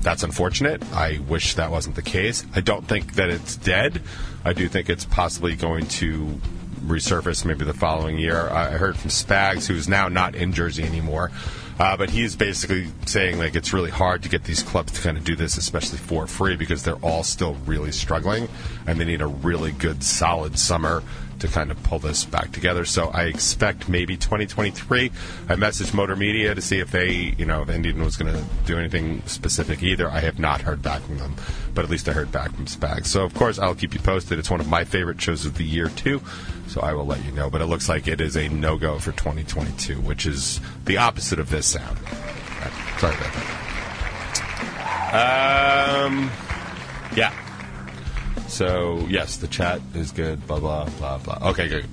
that's 0.00 0.22
unfortunate. 0.22 0.82
I 0.92 1.20
wish 1.28 1.54
that 1.54 1.70
wasn't 1.70 1.94
the 1.94 2.02
case. 2.02 2.44
I 2.54 2.60
don't 2.60 2.86
think 2.86 3.14
that 3.14 3.30
it's 3.30 3.56
dead. 3.56 4.02
I 4.44 4.52
do 4.52 4.68
think 4.68 4.90
it's 4.90 5.04
possibly 5.04 5.54
going 5.54 5.86
to 5.86 6.40
resurface 6.84 7.44
maybe 7.44 7.64
the 7.64 7.74
following 7.74 8.18
year. 8.18 8.48
I 8.48 8.70
heard 8.72 8.96
from 8.96 9.10
Spags, 9.10 9.66
who's 9.66 9.88
now 9.88 10.08
not 10.08 10.34
in 10.34 10.52
Jersey 10.52 10.82
anymore, 10.82 11.30
uh, 11.78 11.96
but 11.96 12.10
he's 12.10 12.36
basically 12.36 12.88
saying 13.06 13.38
like 13.38 13.54
it's 13.54 13.72
really 13.72 13.90
hard 13.90 14.22
to 14.22 14.28
get 14.28 14.44
these 14.44 14.62
clubs 14.62 14.92
to 14.92 15.00
kind 15.00 15.16
of 15.16 15.24
do 15.24 15.36
this, 15.36 15.56
especially 15.56 15.98
for 15.98 16.26
free, 16.26 16.56
because 16.56 16.82
they're 16.82 16.96
all 16.96 17.22
still 17.22 17.54
really 17.66 17.92
struggling, 17.92 18.48
and 18.86 19.00
they 19.00 19.04
need 19.04 19.20
a 19.20 19.26
really 19.26 19.72
good, 19.72 20.02
solid 20.02 20.58
summer 20.58 21.02
to 21.42 21.48
kind 21.48 21.70
of 21.70 21.82
pull 21.82 21.98
this 21.98 22.24
back 22.24 22.52
together. 22.52 22.84
So 22.84 23.08
I 23.08 23.24
expect 23.24 23.88
maybe 23.88 24.16
2023. 24.16 25.10
I 25.48 25.54
messaged 25.56 25.92
Motor 25.92 26.16
Media 26.16 26.54
to 26.54 26.62
see 26.62 26.78
if 26.78 26.90
they, 26.92 27.34
you 27.36 27.44
know, 27.44 27.62
if 27.62 27.68
Indian 27.68 28.02
was 28.02 28.16
going 28.16 28.32
to 28.32 28.44
do 28.64 28.78
anything 28.78 29.22
specific 29.26 29.82
either. 29.82 30.08
I 30.08 30.20
have 30.20 30.38
not 30.38 30.60
heard 30.62 30.82
back 30.82 31.02
from 31.02 31.18
them, 31.18 31.34
but 31.74 31.84
at 31.84 31.90
least 31.90 32.08
I 32.08 32.12
heard 32.12 32.30
back 32.30 32.54
from 32.54 32.66
Spags. 32.66 33.06
So 33.06 33.24
of 33.24 33.34
course 33.34 33.58
I'll 33.58 33.74
keep 33.74 33.92
you 33.92 34.00
posted. 34.00 34.38
It's 34.38 34.50
one 34.50 34.60
of 34.60 34.68
my 34.68 34.84
favorite 34.84 35.20
shows 35.20 35.44
of 35.44 35.58
the 35.58 35.64
year 35.64 35.88
too. 35.88 36.22
So 36.68 36.80
I 36.80 36.92
will 36.94 37.06
let 37.06 37.24
you 37.24 37.32
know. 37.32 37.50
But 37.50 37.60
it 37.60 37.66
looks 37.66 37.88
like 37.88 38.06
it 38.06 38.20
is 38.20 38.36
a 38.36 38.48
no 38.48 38.78
go 38.78 39.00
for 39.00 39.10
2022, 39.12 40.00
which 40.00 40.26
is 40.26 40.60
the 40.84 40.96
opposite 40.96 41.40
of 41.40 41.50
this 41.50 41.66
sound. 41.66 41.98
Sorry 42.98 43.14
about 43.16 43.32
that. 45.10 46.06
Um, 46.06 46.30
yeah. 47.16 47.34
So 48.52 49.06
yes, 49.08 49.38
the 49.38 49.48
chat 49.48 49.80
is 49.94 50.12
good. 50.12 50.46
Blah 50.46 50.60
blah 50.60 50.84
blah 50.98 51.18
blah. 51.18 51.38
Okay, 51.50 51.68
good. 51.68 51.86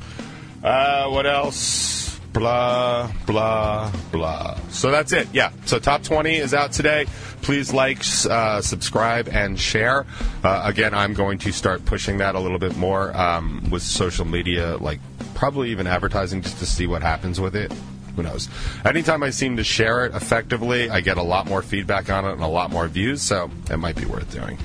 Uh, 0.61 1.09
what 1.09 1.25
else? 1.25 2.19
Blah 2.33 3.09
blah 3.25 3.91
blah. 4.11 4.55
So 4.69 4.91
that's 4.91 5.13
it. 5.13 5.29
Yeah. 5.31 5.51
So 5.65 5.79
top 5.79 6.03
twenty 6.03 6.35
is 6.35 6.53
out 6.53 6.73
today. 6.73 7.05
Please 7.41 7.73
like, 7.73 7.99
uh, 8.29 8.59
subscribe, 8.59 9.29
and 9.29 9.57
share. 9.57 10.05
Uh, 10.43 10.61
again, 10.65 10.93
I'm 10.93 11.13
going 11.13 11.37
to 11.39 11.53
start 11.53 11.85
pushing 11.85 12.17
that 12.17 12.35
a 12.35 12.39
little 12.39 12.59
bit 12.59 12.75
more 12.75 13.15
um, 13.15 13.69
with 13.71 13.81
social 13.81 14.25
media, 14.25 14.75
like 14.75 14.99
probably 15.35 15.71
even 15.71 15.87
advertising, 15.87 16.41
just 16.41 16.59
to 16.59 16.65
see 16.65 16.85
what 16.85 17.01
happens 17.01 17.39
with 17.39 17.55
it. 17.55 17.71
Who 18.17 18.23
knows? 18.23 18.49
Anytime 18.83 19.23
I 19.23 19.29
seem 19.29 19.55
to 19.55 19.63
share 19.63 20.05
it 20.05 20.13
effectively, 20.13 20.89
I 20.89 20.99
get 20.99 21.17
a 21.17 21.23
lot 21.23 21.47
more 21.47 21.61
feedback 21.61 22.09
on 22.09 22.25
it 22.25 22.33
and 22.33 22.43
a 22.43 22.47
lot 22.47 22.69
more 22.69 22.89
views. 22.89 23.21
So 23.21 23.49
it 23.71 23.77
might 23.77 23.95
be 23.95 24.05
worth 24.05 24.29
doing. 24.29 24.57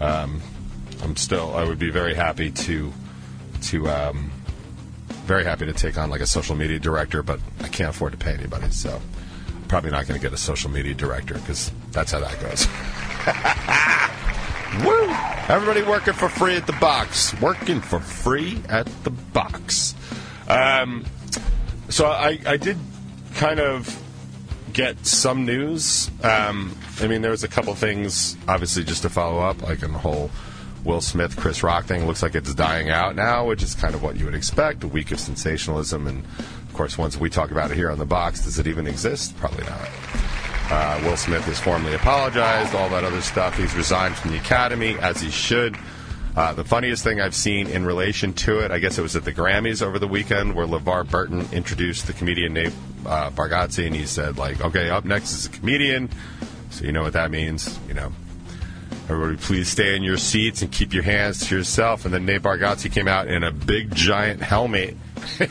Um, 0.00 0.42
I'm 1.02 1.16
still 1.16 1.54
I 1.54 1.64
would 1.64 1.78
be 1.78 1.90
very 1.90 2.14
happy 2.14 2.50
to 2.50 2.92
to 3.62 3.88
um, 3.88 4.30
very 5.26 5.44
happy 5.44 5.66
to 5.66 5.72
take 5.72 5.98
on 5.98 6.10
like 6.10 6.20
a 6.20 6.26
social 6.26 6.56
media 6.56 6.78
director, 6.78 7.22
but 7.22 7.40
I 7.60 7.68
can't 7.68 7.90
afford 7.90 8.12
to 8.12 8.18
pay 8.18 8.32
anybody, 8.32 8.70
so 8.70 9.00
probably 9.68 9.90
not 9.90 10.06
going 10.06 10.18
to 10.18 10.24
get 10.24 10.32
a 10.32 10.40
social 10.40 10.70
media 10.70 10.94
director 10.94 11.34
because 11.34 11.72
that's 11.90 12.12
how 12.12 12.20
that 12.20 12.40
goes. 12.40 12.66
Woo! 14.86 15.08
Everybody 15.48 15.82
working 15.82 16.14
for 16.14 16.28
free 16.28 16.56
at 16.56 16.66
the 16.66 16.72
box. 16.74 17.38
Working 17.40 17.80
for 17.80 18.00
free 18.00 18.60
at 18.68 18.86
the 19.04 19.10
box. 19.10 19.94
Um, 20.48 21.04
so 21.88 22.06
I, 22.06 22.38
I 22.46 22.56
did 22.56 22.76
kind 23.34 23.60
of 23.60 24.02
get 24.72 25.06
some 25.06 25.46
news. 25.46 26.10
Um, 26.22 26.76
I 27.00 27.06
mean, 27.06 27.22
there 27.22 27.30
was 27.30 27.44
a 27.44 27.48
couple 27.48 27.74
things, 27.74 28.36
obviously, 28.46 28.84
just 28.84 29.02
to 29.02 29.08
follow 29.08 29.38
up, 29.38 29.62
like 29.62 29.82
in 29.82 29.92
the 29.92 29.98
whole 29.98 30.30
Will 30.86 31.00
Smith, 31.00 31.36
Chris 31.36 31.62
Rock 31.62 31.84
thing 31.84 32.06
looks 32.06 32.22
like 32.22 32.34
it's 32.34 32.54
dying 32.54 32.88
out 32.88 33.16
now, 33.16 33.46
which 33.46 33.62
is 33.62 33.74
kind 33.74 33.94
of 33.94 34.02
what 34.02 34.16
you 34.16 34.24
would 34.24 34.34
expect 34.34 34.84
a 34.84 34.88
week 34.88 35.10
of 35.10 35.18
sensationalism. 35.18 36.06
And 36.06 36.24
of 36.24 36.72
course, 36.72 36.96
once 36.96 37.18
we 37.18 37.28
talk 37.28 37.50
about 37.50 37.70
it 37.72 37.76
here 37.76 37.90
on 37.90 37.98
the 37.98 38.06
box, 38.06 38.44
does 38.44 38.58
it 38.58 38.66
even 38.66 38.86
exist? 38.86 39.36
Probably 39.36 39.64
not. 39.64 39.90
Uh, 40.70 41.00
Will 41.04 41.16
Smith 41.16 41.44
has 41.44 41.60
formally 41.60 41.94
apologized, 41.94 42.74
all 42.74 42.88
that 42.90 43.04
other 43.04 43.20
stuff. 43.20 43.58
He's 43.58 43.74
resigned 43.74 44.16
from 44.16 44.30
the 44.30 44.38
Academy, 44.38 44.96
as 44.98 45.20
he 45.20 45.30
should. 45.30 45.76
Uh, 46.36 46.52
the 46.52 46.64
funniest 46.64 47.02
thing 47.02 47.20
I've 47.20 47.34
seen 47.34 47.66
in 47.66 47.84
relation 47.84 48.32
to 48.34 48.58
it, 48.60 48.70
I 48.70 48.78
guess 48.78 48.98
it 48.98 49.02
was 49.02 49.16
at 49.16 49.24
the 49.24 49.32
Grammys 49.32 49.82
over 49.82 49.98
the 49.98 50.08
weekend, 50.08 50.54
where 50.54 50.66
LeVar 50.66 51.10
Burton 51.10 51.48
introduced 51.52 52.06
the 52.06 52.12
comedian 52.12 52.52
Nate 52.52 52.72
uh, 53.06 53.30
Bargatze, 53.30 53.86
and 53.86 53.94
he 53.94 54.06
said, 54.06 54.38
like, 54.38 54.60
okay, 54.60 54.90
up 54.90 55.04
next 55.04 55.32
is 55.32 55.46
a 55.46 55.48
comedian. 55.48 56.10
So 56.70 56.84
you 56.84 56.92
know 56.92 57.02
what 57.02 57.14
that 57.14 57.30
means, 57.30 57.78
you 57.88 57.94
know. 57.94 58.12
Everybody, 59.08 59.36
please 59.36 59.68
stay 59.68 59.94
in 59.94 60.02
your 60.02 60.16
seats 60.16 60.62
and 60.62 60.72
keep 60.72 60.92
your 60.92 61.04
hands 61.04 61.46
to 61.46 61.56
yourself. 61.56 62.04
And 62.04 62.12
then 62.12 62.26
Nate 62.26 62.42
Bargatze 62.42 62.90
came 62.90 63.06
out 63.06 63.28
in 63.28 63.44
a 63.44 63.52
big 63.52 63.94
giant 63.94 64.42
helmet. 64.42 64.96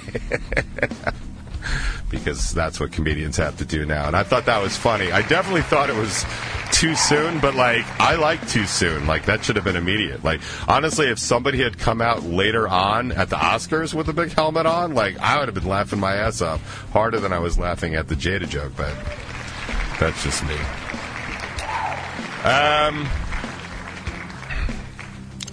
because 2.09 2.51
that's 2.53 2.79
what 2.79 2.91
comedians 2.91 3.37
have 3.37 3.57
to 3.57 3.65
do 3.65 3.85
now. 3.85 4.07
And 4.07 4.15
I 4.15 4.23
thought 4.23 4.45
that 4.45 4.61
was 4.61 4.77
funny. 4.77 5.11
I 5.11 5.21
definitely 5.21 5.61
thought 5.63 5.89
it 5.89 5.95
was 5.95 6.25
too 6.71 6.95
soon, 6.95 7.39
but 7.39 7.55
like 7.55 7.85
I 7.99 8.15
like 8.15 8.45
too 8.49 8.65
soon. 8.65 9.07
Like 9.07 9.25
that 9.25 9.43
should 9.43 9.55
have 9.55 9.65
been 9.65 9.75
immediate. 9.75 10.23
Like 10.23 10.41
honestly, 10.67 11.07
if 11.07 11.19
somebody 11.19 11.61
had 11.61 11.77
come 11.77 12.01
out 12.01 12.23
later 12.23 12.67
on 12.67 13.11
at 13.11 13.29
the 13.29 13.37
Oscars 13.37 13.93
with 13.93 14.09
a 14.09 14.13
big 14.13 14.33
helmet 14.33 14.65
on, 14.65 14.93
like 14.93 15.17
I 15.19 15.39
would 15.39 15.47
have 15.47 15.55
been 15.55 15.67
laughing 15.67 15.99
my 15.99 16.15
ass 16.15 16.41
off 16.41 16.89
harder 16.91 17.19
than 17.19 17.33
I 17.33 17.39
was 17.39 17.57
laughing 17.57 17.95
at 17.95 18.07
the 18.07 18.15
Jada 18.15 18.47
joke. 18.47 18.73
But 18.75 18.93
that's 19.99 20.21
just 20.23 20.43
me. 20.45 20.55
Um. 22.43 23.07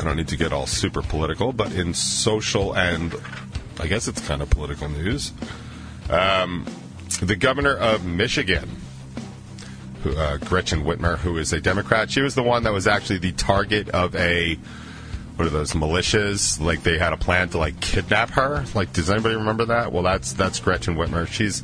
I 0.03 0.07
don't 0.07 0.17
need 0.17 0.29
to 0.29 0.37
get 0.37 0.53
all 0.53 0.67
super 0.67 1.03
political, 1.03 1.53
but 1.53 1.73
in 1.73 1.95
social 1.95 2.75
and 2.75 3.15
I 3.79 3.87
guess 3.87 4.09
it's 4.09 4.21
kind 4.21 4.43
of 4.43 4.51
political 4.51 4.89
news. 4.89 5.33
Um, 6.11 6.67
the 7.21 7.37
governor 7.37 7.75
of 7.77 8.05
Michigan, 8.05 8.69
who, 10.03 10.17
uh, 10.17 10.39
Gretchen 10.39 10.85
Whitmer, 10.85 11.19
who 11.19 11.39
is 11.39 11.53
a 11.53 11.61
Democrat, 11.61 12.11
she 12.11 12.21
was 12.21 12.35
the 12.35 12.43
one 12.43 12.65
that 12.65 12.73
was 12.73 12.87
actually 12.87 13.19
the 13.19 13.33
target 13.33 13.89
of 13.91 14.15
a 14.17 14.59
what 15.37 15.47
are 15.47 15.51
those 15.51 15.73
militias? 15.73 16.61
Like 16.61 16.83
they 16.83 16.99
had 16.99 17.13
a 17.13 17.17
plan 17.17 17.49
to 17.51 17.59
like 17.59 17.81
kidnap 17.81 18.31
her. 18.31 18.65
Like, 18.75 18.93
does 18.93 19.09
anybody 19.09 19.37
remember 19.37 19.65
that? 19.67 19.93
Well, 19.93 20.03
that's 20.03 20.33
that's 20.33 20.61
Gretchen 20.61 20.95
Whitmer. 20.95 21.27
She's 21.27 21.63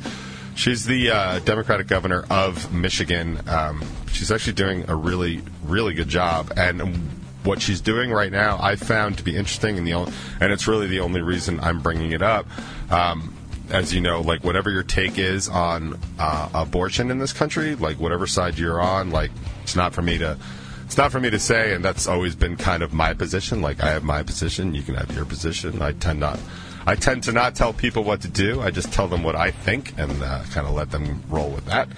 she's 0.55 0.85
the 0.85 1.11
uh, 1.11 1.39
Democratic 1.39 1.87
governor 1.87 2.25
of 2.29 2.73
Michigan. 2.73 3.39
Um, 3.47 3.83
she's 4.11 4.31
actually 4.31 4.53
doing 4.53 4.89
a 4.89 4.95
really 4.95 5.41
really 5.63 5.93
good 5.93 6.09
job, 6.09 6.51
and 6.57 7.18
what 7.43 7.61
she's 7.61 7.81
doing 7.81 8.11
right 8.11 8.31
now, 8.31 8.57
I 8.61 8.75
found 8.75 9.17
to 9.17 9.23
be 9.23 9.35
interesting, 9.35 9.77
and 9.77 9.87
the 9.87 9.93
only, 9.93 10.13
and 10.39 10.51
it's 10.51 10.67
really 10.67 10.87
the 10.87 10.99
only 10.99 11.21
reason 11.21 11.59
I'm 11.59 11.81
bringing 11.81 12.11
it 12.11 12.21
up. 12.21 12.45
Um, 12.91 13.35
as 13.69 13.93
you 13.93 14.01
know, 14.01 14.21
like 14.21 14.43
whatever 14.43 14.71
your 14.71 14.83
take 14.83 15.17
is 15.17 15.47
on 15.47 15.99
uh, 16.17 16.49
abortion 16.53 17.11
in 17.11 17.19
this 17.19 17.33
country, 17.33 17.75
like 17.75 17.99
whatever 17.99 18.25
side 18.27 18.57
you're 18.57 18.81
on, 18.81 19.11
like 19.11 19.31
it's 19.63 19.75
not 19.75 19.93
for 19.93 20.01
me 20.01 20.17
to. 20.17 20.37
It's 20.85 20.97
not 20.97 21.11
for 21.11 21.19
me 21.19 21.29
to 21.29 21.37
say, 21.37 21.75
and 21.75 21.85
that's 21.85 22.07
always 22.07 22.35
been 22.35 22.55
kind 22.55 22.81
of 22.81 22.93
my 22.93 23.13
position. 23.13 23.61
Like 23.61 23.83
I 23.83 23.91
have 23.91 24.03
my 24.03 24.23
position, 24.23 24.73
you 24.73 24.81
can 24.81 24.95
have 24.95 25.15
your 25.15 25.23
position. 25.23 25.83
I 25.83 25.91
tend 25.91 26.19
not, 26.19 26.39
I 26.87 26.95
tend 26.95 27.21
to 27.25 27.31
not 27.31 27.53
tell 27.53 27.73
people 27.73 28.03
what 28.03 28.21
to 28.21 28.27
do. 28.27 28.59
I 28.59 28.71
just 28.71 28.91
tell 28.91 29.07
them 29.07 29.21
what 29.21 29.35
I 29.35 29.51
think 29.51 29.93
and 29.99 30.23
uh, 30.23 30.41
kind 30.51 30.65
of 30.65 30.73
let 30.73 30.89
them 30.89 31.21
roll 31.29 31.51
with 31.51 31.65
that. 31.65 31.89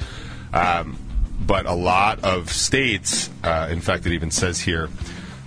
Um, 0.52 0.98
but 1.40 1.66
a 1.68 1.74
lot 1.74 2.26
of 2.26 2.52
states, 2.52 3.30
uh, 3.46 3.70
in 3.72 3.80
fact, 3.80 4.06
it 4.06 4.12
even 4.12 4.30
says 4.30 4.60
here, 4.60 4.90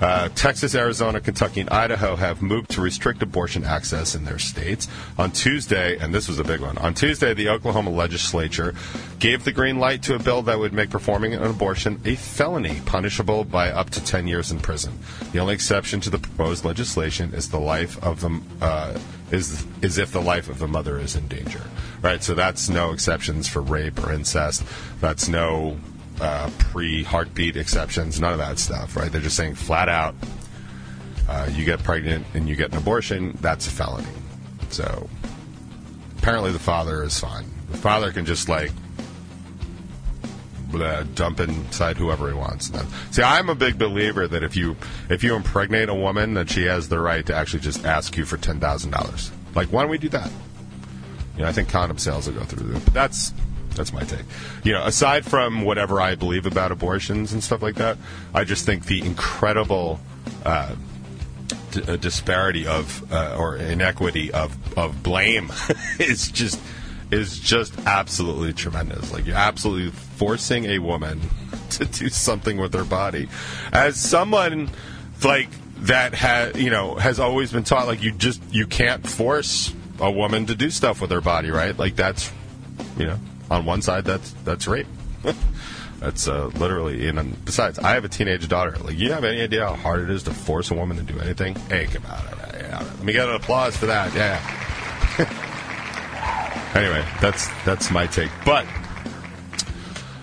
uh, 0.04 0.28
Texas, 0.34 0.75
Arizona, 0.75 1.18
Kentucky, 1.18 1.62
and 1.62 1.70
Idaho 1.70 2.14
have 2.14 2.42
moved 2.42 2.73
to 2.73 2.82
restrict 2.82 3.23
abortion 3.23 3.64
access 3.64 4.14
in 4.14 4.26
their 4.26 4.38
states. 4.38 4.87
On 5.16 5.30
Tuesday, 5.30 5.96
and 5.96 6.14
this 6.14 6.28
was 6.28 6.38
a 6.38 6.44
big 6.44 6.61
one, 6.61 6.76
on 6.76 6.92
Tuesday, 6.92 7.32
the 7.32 7.49
Oklahoma 7.49 7.88
legislature 7.88 8.75
gave 9.18 9.44
the 9.44 9.52
green 9.52 9.78
light 9.78 10.02
to 10.02 10.14
a 10.14 10.18
bill 10.18 10.42
that 10.42 10.58
would 10.58 10.75
make 10.75 10.90
performing 10.90 11.32
an 11.32 11.42
abortion 11.42 12.02
a 12.04 12.16
felony, 12.16 12.82
punishable 12.84 13.44
by 13.44 13.70
up 13.70 13.88
to 13.90 14.04
10 14.04 14.26
years 14.26 14.52
in 14.52 14.61
prison. 14.61 14.99
The 15.32 15.38
only 15.38 15.54
exception 15.54 16.00
to 16.02 16.11
the 16.11 16.18
proposed 16.18 16.66
legislation 16.66 17.32
is 17.32 17.49
the 17.49 17.61
life 17.61 17.96
of 18.04 18.20
the. 18.20 18.42
Uh, 18.61 18.99
is 19.30 19.66
is 19.80 19.96
if 19.96 20.12
the 20.12 20.20
life 20.20 20.50
of 20.50 20.58
the 20.58 20.68
mother 20.68 20.99
is 20.99 21.16
in 21.16 21.26
danger, 21.28 21.62
right? 22.02 22.23
So 22.23 22.34
that's 22.34 22.68
no 22.68 22.92
exceptions 22.92 23.49
for 23.49 23.62
rape 23.62 23.99
or 24.04 24.12
incest. 24.12 24.62
That's 25.00 25.28
no 25.28 25.78
uh, 26.21 26.50
pre-heartbeat 26.59 27.56
exceptions, 27.56 28.21
none 28.21 28.33
of 28.33 28.38
that 28.38 28.59
stuff, 28.59 28.97
right? 28.97 29.11
They're 29.11 29.21
just 29.21 29.37
saying 29.37 29.56
flat 29.56 29.88
out, 29.88 30.14
uh, 31.28 31.49
you 31.52 31.64
get 31.64 31.83
pregnant 31.83 32.26
and 32.35 32.49
you 32.49 32.56
get 32.56 32.73
an 32.73 32.78
abortion, 32.78 33.37
that's 33.40 33.66
a 33.66 33.71
felony. 33.71 34.06
So 34.71 35.09
apparently 36.18 36.52
the 36.52 36.59
father 36.59 37.02
is 37.02 37.18
fine. 37.18 37.47
The 37.71 37.78
father 37.78 38.12
can 38.12 38.25
just 38.25 38.49
like 38.49 38.71
dump 41.14 41.40
inside 41.40 41.97
whoever 41.97 42.28
he 42.28 42.35
wants. 42.35 42.73
See, 43.12 43.23
I'm 43.23 43.49
a 43.49 43.54
big 43.54 43.78
believer 43.78 44.26
that 44.26 44.42
if 44.42 44.56
you 44.56 44.76
if 45.09 45.23
you 45.23 45.35
impregnate 45.35 45.88
a 45.88 45.94
woman, 45.94 46.35
that 46.35 46.50
she 46.50 46.64
has 46.64 46.88
the 46.88 46.99
right 46.99 47.25
to 47.26 47.35
actually 47.35 47.61
just 47.61 47.85
ask 47.85 48.16
you 48.16 48.25
for 48.25 48.37
ten 48.37 48.61
thousand 48.61 48.90
dollars. 48.90 49.30
Like, 49.54 49.68
why 49.68 49.83
don't 49.83 49.90
we 49.90 49.99
do 49.99 50.09
that? 50.11 50.30
You 51.37 51.42
know, 51.42 51.49
I 51.49 51.52
think 51.52 51.68
condom 51.68 51.99
sales 51.99 52.26
will 52.26 52.35
go 52.35 52.44
through. 52.44 52.73
But 52.73 52.94
that's 52.94 53.33
that's 53.75 53.93
my 53.93 54.02
take. 54.02 54.25
You 54.62 54.73
know, 54.73 54.85
aside 54.85 55.25
from 55.25 55.62
whatever 55.62 56.00
I 56.00 56.14
believe 56.14 56.47
about 56.47 56.73
abortions 56.73 57.33
and 57.33 57.43
stuff 57.43 57.62
like 57.62 57.76
that, 57.76 57.99
I 58.33 58.45
just 58.45 58.66
think 58.66 58.87
the 58.87 59.00
incredible 59.00 60.00
uh, 60.45 60.75
uh, 61.76 61.97
disparity 61.97 62.66
of 62.66 63.12
uh, 63.12 63.37
or 63.38 63.57
inequity 63.57 64.33
of 64.33 64.57
of 64.78 65.02
blame 65.02 65.52
is 65.99 66.31
just 66.31 66.61
is 67.11 67.38
just 67.38 67.76
absolutely 67.87 68.52
tremendous. 68.52 69.12
Like 69.12 69.26
you're 69.26 69.37
absolutely 69.37 69.90
forcing 69.90 70.66
a 70.66 70.78
woman 70.78 71.21
to 71.71 71.85
do 71.85 72.09
something 72.09 72.57
with 72.57 72.75
her 72.75 72.85
body. 72.85 73.28
As 73.73 74.00
someone 74.00 74.71
like 75.23 75.49
that 75.81 76.14
has 76.14 76.57
you 76.57 76.71
know 76.71 76.95
has 76.95 77.19
always 77.19 77.52
been 77.52 77.64
taught 77.64 77.87
like 77.87 78.02
you 78.02 78.12
just 78.12 78.40
you 78.52 78.66
can't 78.66 79.07
force 79.07 79.75
a 80.00 80.11
woman 80.11 80.47
to 80.47 80.54
do 80.54 80.71
stuff 80.71 81.00
with 81.00 81.11
her 81.11 81.21
body, 81.21 81.50
right? 81.50 81.76
Like 81.78 81.97
that's 81.97 82.33
you 82.99 83.07
know 83.07 83.19
on 83.50 83.64
one 83.64 83.82
side, 83.82 84.04
that's 84.04 84.32
that's 84.44 84.66
rape. 84.66 84.86
that's 86.00 86.28
uh, 86.28 86.46
literally. 86.46 87.08
And 87.08 87.44
besides, 87.44 87.78
I 87.78 87.92
have 87.92 88.04
a 88.04 88.08
teenage 88.08 88.48
daughter. 88.48 88.76
Like, 88.78 88.98
you 88.98 89.12
have 89.12 89.24
any 89.24 89.40
idea 89.40 89.66
how 89.66 89.74
hard 89.74 90.00
it 90.00 90.10
is 90.10 90.22
to 90.24 90.34
force 90.34 90.70
a 90.70 90.74
woman 90.74 90.96
to 90.96 91.02
do 91.02 91.18
anything? 91.20 91.54
Hey, 91.68 91.86
come 91.86 92.04
on, 92.06 92.22
yeah, 92.54 92.82
let 92.82 93.02
me 93.02 93.12
get 93.12 93.28
an 93.28 93.34
applause 93.34 93.76
for 93.76 93.86
that. 93.86 94.14
Yeah. 94.14 94.40
anyway, 96.74 97.04
that's 97.20 97.48
that's 97.64 97.90
my 97.90 98.06
take. 98.06 98.30
But 98.44 98.66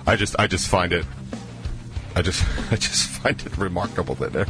I 0.05 0.15
just 0.15 0.35
I 0.39 0.47
just 0.47 0.67
find 0.67 0.93
it. 0.93 1.05
I 2.15 2.21
just 2.21 2.43
I 2.71 2.75
just 2.75 3.09
find 3.09 3.41
it 3.41 3.57
remarkable 3.57 4.15
that 4.15 4.49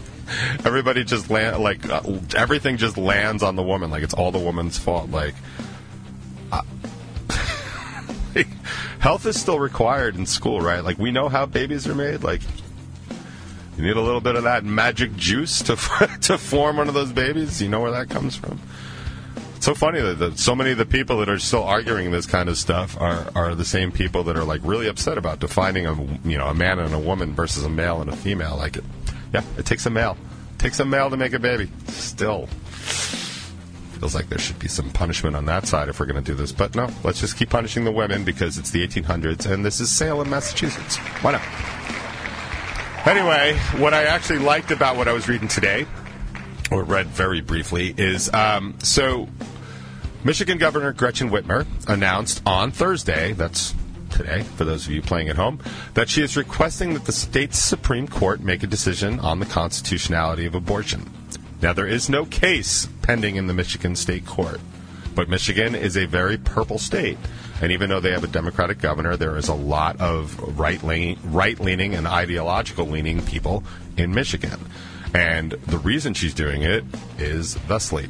everybody 0.66 1.04
just 1.04 1.30
land 1.30 1.62
like 1.62 1.88
uh, 1.90 2.02
everything 2.36 2.78
just 2.78 2.98
lands 2.98 3.44
on 3.44 3.56
the 3.56 3.64
woman 3.64 3.92
like 3.92 4.02
it's 4.02 4.14
all 4.14 4.32
the 4.32 4.40
woman's 4.40 4.78
fault 4.78 5.10
like 5.10 5.36
health 9.00 9.26
is 9.26 9.40
still 9.40 9.60
required 9.60 10.16
in 10.16 10.26
school, 10.26 10.62
right? 10.62 10.84
Like 10.84 10.98
we 10.98 11.12
know 11.12 11.30
how 11.30 11.46
babies 11.46 11.88
are 11.88 11.96
made. 11.96 12.24
Like 12.24 12.42
you 13.78 13.84
need 13.84 13.96
a 13.96 14.02
little 14.02 14.22
bit 14.22 14.36
of 14.36 14.44
that 14.44 14.64
magic 14.64 15.16
juice 15.16 15.62
to 15.64 15.76
to 16.22 16.38
form 16.38 16.78
one 16.78 16.88
of 16.88 16.94
those 16.94 17.12
babies. 17.12 17.62
You 17.62 17.70
know 17.70 17.82
where 17.82 17.92
that 17.92 18.10
comes 18.10 18.36
from. 18.36 18.60
It's 19.56 19.66
so 19.68 19.76
funny 19.76 20.02
that 20.02 20.18
the, 20.18 20.36
so 20.38 20.56
many 20.56 20.72
of 20.72 20.80
the 20.80 20.88
people 20.88 21.20
that 21.20 21.30
are 21.30 21.38
still 21.38 21.62
arguing 21.62 22.10
this 22.10 22.26
kind 22.26 22.50
of 22.50 22.58
stuff 22.58 23.00
are, 23.00 23.32
are 23.36 23.54
the 23.54 23.64
same 23.64 23.92
people 23.92 24.24
that 24.24 24.36
are 24.36 24.44
like 24.44 24.62
really 24.64 24.88
upset 24.88 25.20
about 25.20 25.40
defining 25.40 25.86
a 25.86 25.94
you 26.28 26.38
know 26.38 26.48
a 26.48 26.54
man 26.54 26.80
and 26.80 26.94
a 26.94 27.00
woman 27.00 27.36
versus 27.36 27.64
a 27.64 27.70
male 27.70 28.02
and 28.02 28.10
a 28.10 28.16
female. 28.16 28.58
Like 28.58 28.78
it, 28.78 28.84
yeah, 29.34 29.44
it 29.58 29.66
takes 29.66 29.86
a 29.86 29.92
male, 29.92 30.18
it 30.56 30.60
takes 30.60 30.80
a 30.80 30.86
male 30.86 31.10
to 31.10 31.18
make 31.18 31.34
a 31.34 31.40
baby. 31.40 31.70
Still 31.88 32.50
feels 34.02 34.16
like 34.16 34.30
there 34.30 34.40
should 34.40 34.58
be 34.58 34.68
some 34.68 34.90
punishment 34.90 35.36
on 35.36 35.46
that 35.46 35.68
side 35.68 35.88
if 35.88 36.00
we're 36.00 36.08
going 36.08 36.22
to 36.22 36.32
do 36.32 36.34
this. 36.34 36.52
But 36.52 36.74
no, 36.74 36.90
let's 37.04 37.20
just 37.20 37.38
keep 37.38 37.52
punishing 37.52 37.84
the 37.84 37.92
women 37.92 38.24
because 38.24 38.58
it's 38.58 38.72
the 38.72 38.86
1800s 38.88 39.46
and 39.46 39.64
this 39.64 39.80
is 39.80 39.96
Salem, 39.96 40.28
Massachusetts. 40.28 40.98
Why 41.22 41.34
not? 41.34 41.42
Anyway, 43.06 43.60
what 43.78 43.94
I 43.94 44.06
actually 44.06 44.40
liked 44.40 44.72
about 44.72 44.98
what 44.98 45.08
I 45.08 45.14
was 45.14 45.30
reading 45.30 45.48
today, 45.48 45.86
or 46.72 46.84
read 46.84 47.06
very 47.08 47.42
briefly, 47.42 47.94
is 47.96 48.34
um, 48.34 48.74
so 48.82 49.30
Michigan 50.24 50.58
Governor 50.58 50.94
Gretchen 50.94 51.30
Whitmer 51.30 51.68
announced 51.88 52.42
on 52.44 52.72
Thursday, 52.72 53.34
that's 53.34 53.76
today, 54.10 54.42
for 54.42 54.66
those 54.66 54.88
of 54.88 54.94
you 54.94 55.04
playing 55.04 55.30
at 55.30 55.36
home, 55.36 55.60
that 55.94 56.10
she 56.10 56.24
is 56.24 56.36
requesting 56.36 56.96
that 56.96 57.06
the 57.06 57.12
state's 57.12 57.60
Supreme 57.60 58.08
Court 58.08 58.42
make 58.42 58.64
a 58.64 58.68
decision 58.68 59.20
on 59.20 59.40
the 59.40 59.46
constitutionality 59.46 60.48
of 60.48 60.56
abortion. 60.56 61.08
Now, 61.62 61.74
there 61.74 61.88
is 61.88 62.10
no 62.10 62.26
case 62.26 62.88
pending 63.04 63.36
in 63.36 63.46
the 63.48 63.54
Michigan 63.54 63.96
State 63.96 64.26
Court, 64.26 64.60
but 65.14 65.30
Michigan 65.30 65.76
is 65.76 65.96
a 65.96 66.06
very 66.06 66.38
purple 66.38 66.80
state. 66.80 67.18
And 67.62 67.72
even 67.72 67.90
though 67.90 68.00
they 68.00 68.12
have 68.12 68.24
a 68.24 68.28
Democratic 68.28 68.80
governor, 68.80 69.16
there 69.16 69.38
is 69.38 69.48
a 69.48 69.54
lot 69.54 70.02
of 70.02 70.60
right 70.60 70.82
leaning 70.84 71.94
and 71.94 72.08
ideological 72.08 72.88
leaning 72.88 73.22
people 73.24 73.64
in 73.98 74.14
Michigan. 74.16 74.60
And 75.14 75.52
the 75.52 75.78
reason 75.78 76.16
she's 76.16 76.34
doing 76.34 76.64
it 76.64 76.84
is 77.20 77.56
thusly. 77.68 78.10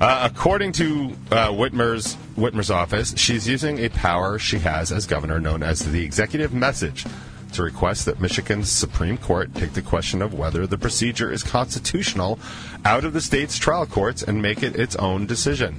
Uh, 0.00 0.28
according 0.32 0.72
to 0.72 1.12
uh, 1.30 1.48
Whitmer's 1.50 2.14
Whitmer's 2.36 2.70
office, 2.70 3.14
she's 3.16 3.46
using 3.46 3.78
a 3.78 3.88
power 3.90 4.38
she 4.38 4.58
has 4.58 4.90
as 4.90 5.06
governor 5.06 5.40
known 5.40 5.62
as 5.62 5.80
the 5.80 6.04
executive 6.04 6.52
message 6.52 7.04
to 7.52 7.62
request 7.62 8.06
that 8.06 8.20
Michigan's 8.20 8.70
Supreme 8.70 9.18
Court 9.18 9.54
take 9.54 9.72
the 9.72 9.82
question 9.82 10.22
of 10.22 10.34
whether 10.34 10.66
the 10.66 10.78
procedure 10.78 11.32
is 11.32 11.42
constitutional 11.42 12.38
out 12.84 13.04
of 13.04 13.12
the 13.12 13.20
state's 13.20 13.58
trial 13.58 13.86
courts 13.86 14.22
and 14.22 14.42
make 14.42 14.62
it 14.62 14.76
its 14.76 14.96
own 14.96 15.26
decision. 15.26 15.76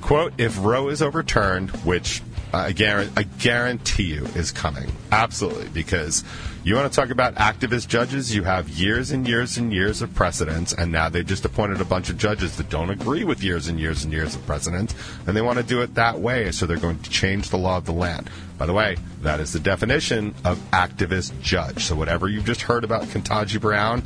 Quote, 0.00 0.32
if 0.38 0.58
Roe 0.58 0.88
is 0.88 1.02
overturned, 1.02 1.70
which 1.84 2.22
I, 2.52 2.72
guarantee, 2.72 3.12
I 3.16 3.22
guarantee 3.22 4.14
you 4.14 4.24
is 4.34 4.50
coming. 4.50 4.90
Absolutely. 5.12 5.68
Because 5.68 6.24
you 6.62 6.74
want 6.74 6.92
to 6.92 6.94
talk 6.94 7.10
about 7.10 7.36
activist 7.36 7.88
judges, 7.88 8.34
you 8.34 8.42
have 8.42 8.68
years 8.68 9.12
and 9.12 9.26
years 9.26 9.56
and 9.56 9.72
years 9.72 10.02
of 10.02 10.14
precedents, 10.14 10.74
and 10.74 10.92
now 10.92 11.08
they 11.08 11.22
just 11.22 11.46
appointed 11.46 11.80
a 11.80 11.86
bunch 11.86 12.10
of 12.10 12.18
judges 12.18 12.56
that 12.58 12.68
don't 12.68 12.90
agree 12.90 13.24
with 13.24 13.42
years 13.42 13.68
and 13.68 13.80
years 13.80 14.04
and 14.04 14.12
years 14.12 14.34
of 14.34 14.44
precedent, 14.46 14.94
and 15.26 15.34
they 15.34 15.40
want 15.40 15.58
to 15.58 15.64
do 15.64 15.80
it 15.80 15.94
that 15.94 16.20
way, 16.20 16.52
so 16.52 16.66
they're 16.66 16.76
going 16.76 16.98
to 16.98 17.10
change 17.10 17.48
the 17.48 17.56
law 17.56 17.78
of 17.78 17.86
the 17.86 17.92
land. 17.92 18.28
By 18.58 18.66
the 18.66 18.74
way, 18.74 18.98
that 19.22 19.40
is 19.40 19.54
the 19.54 19.60
definition 19.60 20.34
of 20.44 20.58
activist 20.70 21.40
judge. 21.40 21.84
So 21.84 21.96
whatever 21.96 22.28
you've 22.28 22.44
just 22.44 22.60
heard 22.60 22.84
about 22.84 23.04
Ketanji 23.04 23.58
Brown, 23.58 24.02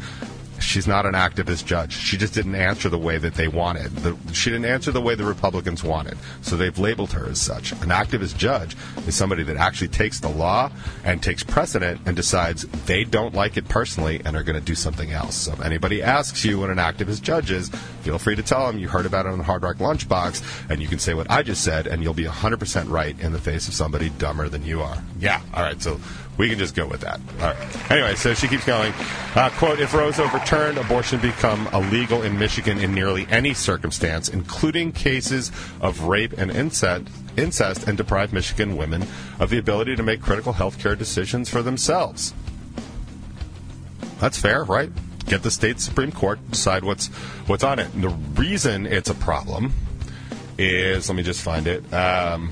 she's 0.64 0.86
not 0.86 1.06
an 1.06 1.14
activist 1.14 1.64
judge. 1.66 1.92
She 1.92 2.16
just 2.16 2.34
didn't 2.34 2.54
answer 2.54 2.88
the 2.88 2.98
way 2.98 3.18
that 3.18 3.34
they 3.34 3.48
wanted. 3.48 3.94
The, 3.96 4.16
she 4.32 4.50
didn't 4.50 4.66
answer 4.66 4.90
the 4.90 5.00
way 5.00 5.14
the 5.14 5.24
Republicans 5.24 5.84
wanted. 5.84 6.18
So 6.42 6.56
they've 6.56 6.78
labeled 6.78 7.12
her 7.12 7.26
as 7.26 7.40
such. 7.40 7.72
An 7.72 7.90
activist 7.90 8.36
judge 8.36 8.76
is 9.06 9.14
somebody 9.14 9.42
that 9.44 9.56
actually 9.56 9.88
takes 9.88 10.20
the 10.20 10.28
law 10.28 10.70
and 11.04 11.22
takes 11.22 11.42
precedent 11.42 12.00
and 12.06 12.16
decides 12.16 12.62
they 12.86 13.04
don't 13.04 13.34
like 13.34 13.56
it 13.56 13.68
personally 13.68 14.20
and 14.24 14.36
are 14.36 14.42
going 14.42 14.58
to 14.58 14.64
do 14.64 14.74
something 14.74 15.12
else. 15.12 15.36
So 15.36 15.52
if 15.52 15.60
anybody 15.60 16.02
asks 16.02 16.44
you 16.44 16.58
what 16.58 16.70
an 16.70 16.78
activist 16.78 17.22
judge 17.22 17.50
is, 17.50 17.68
feel 18.02 18.18
free 18.18 18.36
to 18.36 18.42
tell 18.42 18.66
them 18.66 18.78
you 18.78 18.88
heard 18.88 19.06
about 19.06 19.26
it 19.26 19.32
on 19.32 19.38
the 19.38 19.44
Hard 19.44 19.62
Rock 19.62 19.76
Lunchbox, 19.76 20.70
and 20.70 20.80
you 20.80 20.88
can 20.88 20.98
say 20.98 21.14
what 21.14 21.30
I 21.30 21.42
just 21.42 21.62
said, 21.62 21.86
and 21.86 22.02
you'll 22.02 22.14
be 22.14 22.24
100% 22.24 22.90
right 22.90 23.18
in 23.20 23.32
the 23.32 23.38
face 23.38 23.68
of 23.68 23.74
somebody 23.74 24.10
dumber 24.10 24.48
than 24.48 24.64
you 24.64 24.82
are. 24.82 25.02
Yeah. 25.18 25.40
All 25.54 25.62
right. 25.62 25.80
So 25.80 26.00
we 26.36 26.48
can 26.48 26.58
just 26.58 26.74
go 26.74 26.86
with 26.86 27.00
that. 27.02 27.20
All 27.40 27.54
right. 27.54 27.90
Anyway, 27.90 28.14
so 28.16 28.34
she 28.34 28.48
keeps 28.48 28.64
going. 28.64 28.92
Uh, 29.34 29.50
quote, 29.50 29.78
if 29.78 29.94
Roe's 29.94 30.18
overturned, 30.18 30.78
abortion 30.78 31.20
become 31.20 31.68
illegal 31.72 32.22
in 32.22 32.38
Michigan 32.38 32.78
in 32.78 32.94
nearly 32.94 33.26
any 33.30 33.54
circumstance, 33.54 34.28
including 34.28 34.92
cases 34.92 35.52
of 35.80 36.02
rape 36.02 36.32
and 36.32 36.50
incest, 36.50 37.08
incest 37.36 37.86
and 37.86 37.96
deprive 37.96 38.32
Michigan 38.32 38.76
women 38.76 39.06
of 39.38 39.50
the 39.50 39.58
ability 39.58 39.96
to 39.96 40.02
make 40.02 40.20
critical 40.20 40.52
health 40.52 40.78
care 40.78 40.96
decisions 40.96 41.48
for 41.48 41.62
themselves. 41.62 42.34
That's 44.18 44.38
fair, 44.38 44.64
right? 44.64 44.90
Get 45.26 45.42
the 45.42 45.50
state 45.50 45.80
Supreme 45.80 46.12
Court 46.12 46.38
decide 46.50 46.84
what's 46.84 47.08
what's 47.46 47.64
on 47.64 47.78
it. 47.78 47.92
And 47.94 48.02
the 48.02 48.10
reason 48.40 48.86
it's 48.86 49.10
a 49.10 49.14
problem 49.14 49.72
is, 50.58 51.08
let 51.08 51.16
me 51.16 51.22
just 51.22 51.42
find 51.42 51.66
it. 51.66 51.92
Um, 51.92 52.50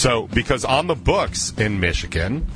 so, 0.00 0.28
because 0.28 0.64
on 0.64 0.86
the 0.86 0.94
books 0.94 1.52
in 1.58 1.78
Michigan 1.78 2.46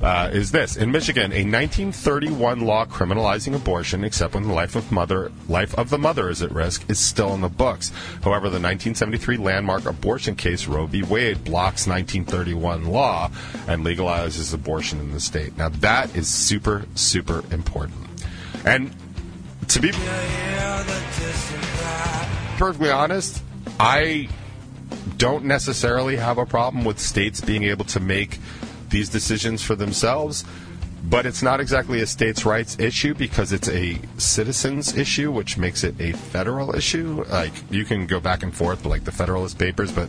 uh, 0.00 0.30
is 0.32 0.52
this: 0.52 0.76
in 0.76 0.92
Michigan, 0.92 1.32
a 1.32 1.42
1931 1.42 2.60
law 2.60 2.86
criminalizing 2.86 3.52
abortion, 3.56 4.04
except 4.04 4.34
when 4.34 4.46
the 4.46 4.52
life 4.52 4.76
of 4.76 4.92
mother 4.92 5.32
life 5.48 5.74
of 5.74 5.90
the 5.90 5.98
mother 5.98 6.30
is 6.30 6.40
at 6.40 6.52
risk, 6.52 6.88
is 6.88 7.00
still 7.00 7.34
in 7.34 7.40
the 7.40 7.48
books. 7.48 7.90
However, 8.22 8.44
the 8.44 8.60
1973 8.60 9.38
landmark 9.38 9.86
abortion 9.86 10.36
case 10.36 10.68
Roe 10.68 10.86
v. 10.86 11.02
Wade 11.02 11.42
blocks 11.42 11.88
1931 11.88 12.84
law 12.84 13.28
and 13.66 13.84
legalizes 13.84 14.54
abortion 14.54 15.00
in 15.00 15.10
the 15.10 15.18
state. 15.18 15.56
Now, 15.56 15.70
that 15.70 16.14
is 16.14 16.28
super, 16.28 16.86
super 16.94 17.42
important. 17.50 18.08
And 18.64 18.94
to 19.66 19.80
be 19.80 19.90
perfectly 22.56 22.92
honest, 22.92 23.42
I 23.80 24.28
don't 25.16 25.44
necessarily 25.44 26.16
have 26.16 26.38
a 26.38 26.46
problem 26.46 26.84
with 26.84 26.98
states 26.98 27.40
being 27.40 27.64
able 27.64 27.84
to 27.86 28.00
make 28.00 28.38
these 28.90 29.08
decisions 29.08 29.62
for 29.62 29.74
themselves. 29.74 30.44
But 31.06 31.26
it's 31.26 31.42
not 31.42 31.60
exactly 31.60 32.00
a 32.00 32.06
states' 32.06 32.46
rights 32.46 32.78
issue 32.78 33.12
because 33.12 33.52
it's 33.52 33.68
a 33.68 34.00
citizens 34.16 34.96
issue, 34.96 35.30
which 35.30 35.58
makes 35.58 35.84
it 35.84 35.94
a 36.00 36.12
federal 36.12 36.74
issue. 36.74 37.24
Like 37.28 37.52
you 37.70 37.84
can 37.84 38.06
go 38.06 38.20
back 38.20 38.42
and 38.42 38.54
forth, 38.54 38.86
like 38.86 39.04
the 39.04 39.12
Federalist 39.12 39.58
Papers, 39.58 39.92
but 39.92 40.08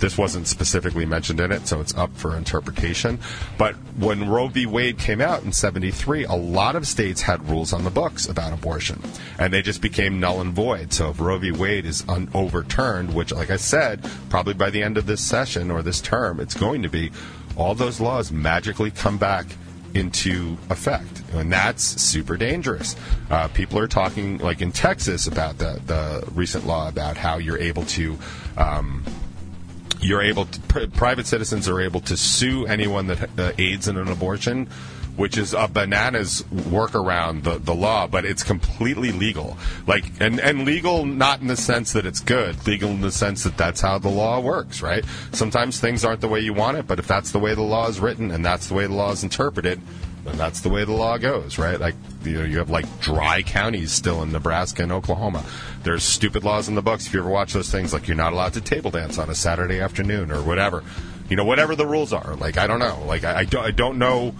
this 0.00 0.16
wasn't 0.16 0.46
specifically 0.46 1.04
mentioned 1.04 1.40
in 1.40 1.52
it, 1.52 1.66
so 1.66 1.80
it's 1.80 1.94
up 1.94 2.16
for 2.16 2.36
interpretation. 2.36 3.18
But 3.56 3.74
when 3.96 4.28
Roe 4.28 4.48
v. 4.48 4.66
Wade 4.66 4.98
came 4.98 5.20
out 5.20 5.42
in 5.42 5.52
73, 5.52 6.24
a 6.24 6.34
lot 6.34 6.76
of 6.76 6.86
states 6.86 7.22
had 7.22 7.48
rules 7.48 7.72
on 7.72 7.84
the 7.84 7.90
books 7.90 8.28
about 8.28 8.52
abortion, 8.52 9.02
and 9.38 9.52
they 9.52 9.62
just 9.62 9.82
became 9.82 10.20
null 10.20 10.40
and 10.40 10.52
void. 10.52 10.92
So 10.92 11.10
if 11.10 11.20
Roe 11.20 11.38
v. 11.38 11.52
Wade 11.52 11.86
is 11.86 12.04
un- 12.08 12.30
overturned, 12.34 13.14
which, 13.14 13.32
like 13.32 13.50
I 13.50 13.56
said, 13.56 14.08
probably 14.30 14.54
by 14.54 14.70
the 14.70 14.82
end 14.82 14.98
of 14.98 15.06
this 15.06 15.20
session 15.20 15.70
or 15.70 15.82
this 15.82 16.00
term, 16.00 16.40
it's 16.40 16.54
going 16.54 16.82
to 16.82 16.88
be, 16.88 17.10
all 17.56 17.74
those 17.74 18.00
laws 18.00 18.30
magically 18.30 18.90
come 18.90 19.18
back 19.18 19.46
into 19.94 20.56
effect, 20.70 21.22
and 21.32 21.52
that's 21.52 21.82
super 21.82 22.36
dangerous. 22.36 22.94
Uh, 23.30 23.48
people 23.48 23.78
are 23.78 23.88
talking, 23.88 24.38
like 24.38 24.60
in 24.60 24.70
Texas, 24.70 25.26
about 25.26 25.58
the 25.58 25.80
the 25.86 26.24
recent 26.32 26.66
law 26.66 26.88
about 26.88 27.16
how 27.16 27.38
you're 27.38 27.58
able 27.58 27.84
to. 27.86 28.18
Um, 28.56 29.02
you're 30.00 30.22
able 30.22 30.46
to, 30.46 30.60
pr- 30.60 30.86
private 30.86 31.26
citizens 31.26 31.68
are 31.68 31.80
able 31.80 32.00
to 32.00 32.16
sue 32.16 32.66
anyone 32.66 33.06
that 33.08 33.38
uh, 33.38 33.52
aids 33.58 33.88
in 33.88 33.96
an 33.96 34.08
abortion, 34.08 34.68
which 35.16 35.36
is 35.36 35.52
a 35.52 35.66
bananas 35.66 36.42
workaround 36.52 37.42
the, 37.42 37.58
the 37.58 37.74
law, 37.74 38.06
but 38.06 38.24
it's 38.24 38.44
completely 38.44 39.10
legal. 39.10 39.58
Like, 39.86 40.04
and, 40.20 40.38
and 40.38 40.64
legal 40.64 41.04
not 41.04 41.40
in 41.40 41.48
the 41.48 41.56
sense 41.56 41.92
that 41.94 42.06
it's 42.06 42.20
good, 42.20 42.64
legal 42.66 42.90
in 42.90 43.00
the 43.00 43.10
sense 43.10 43.42
that 43.42 43.56
that's 43.56 43.80
how 43.80 43.98
the 43.98 44.08
law 44.08 44.38
works, 44.38 44.80
right? 44.80 45.04
Sometimes 45.32 45.80
things 45.80 46.04
aren't 46.04 46.20
the 46.20 46.28
way 46.28 46.40
you 46.40 46.54
want 46.54 46.76
it, 46.76 46.86
but 46.86 47.00
if 47.00 47.08
that's 47.08 47.32
the 47.32 47.40
way 47.40 47.54
the 47.54 47.62
law 47.62 47.88
is 47.88 47.98
written 47.98 48.30
and 48.30 48.44
that's 48.44 48.68
the 48.68 48.74
way 48.74 48.86
the 48.86 48.94
law 48.94 49.10
is 49.10 49.24
interpreted, 49.24 49.80
then 50.28 50.36
that's 50.36 50.60
the 50.60 50.68
way 50.68 50.84
the 50.84 50.92
law 50.92 51.18
goes, 51.18 51.58
right? 51.58 51.80
Like, 51.80 51.94
you 52.24 52.38
know, 52.38 52.44
you 52.44 52.58
have 52.58 52.70
like 52.70 53.00
dry 53.00 53.42
counties 53.42 53.92
still 53.92 54.22
in 54.22 54.32
Nebraska 54.32 54.82
and 54.82 54.92
Oklahoma. 54.92 55.44
There's 55.82 56.02
stupid 56.04 56.44
laws 56.44 56.68
in 56.68 56.74
the 56.74 56.82
books. 56.82 57.06
If 57.06 57.14
you 57.14 57.20
ever 57.20 57.28
watch 57.28 57.52
those 57.52 57.70
things, 57.70 57.92
like 57.92 58.08
you're 58.08 58.16
not 58.16 58.32
allowed 58.32 58.52
to 58.54 58.60
table 58.60 58.90
dance 58.90 59.18
on 59.18 59.30
a 59.30 59.34
Saturday 59.34 59.80
afternoon 59.80 60.30
or 60.30 60.42
whatever. 60.42 60.84
You 61.28 61.36
know, 61.36 61.44
whatever 61.44 61.76
the 61.76 61.86
rules 61.86 62.12
are. 62.12 62.36
Like, 62.36 62.56
I 62.56 62.66
don't 62.66 62.78
know. 62.78 63.02
Like, 63.06 63.24
I, 63.24 63.40
I, 63.40 63.44
don't, 63.44 63.64
I 63.64 63.70
don't 63.70 63.98
know, 63.98 64.34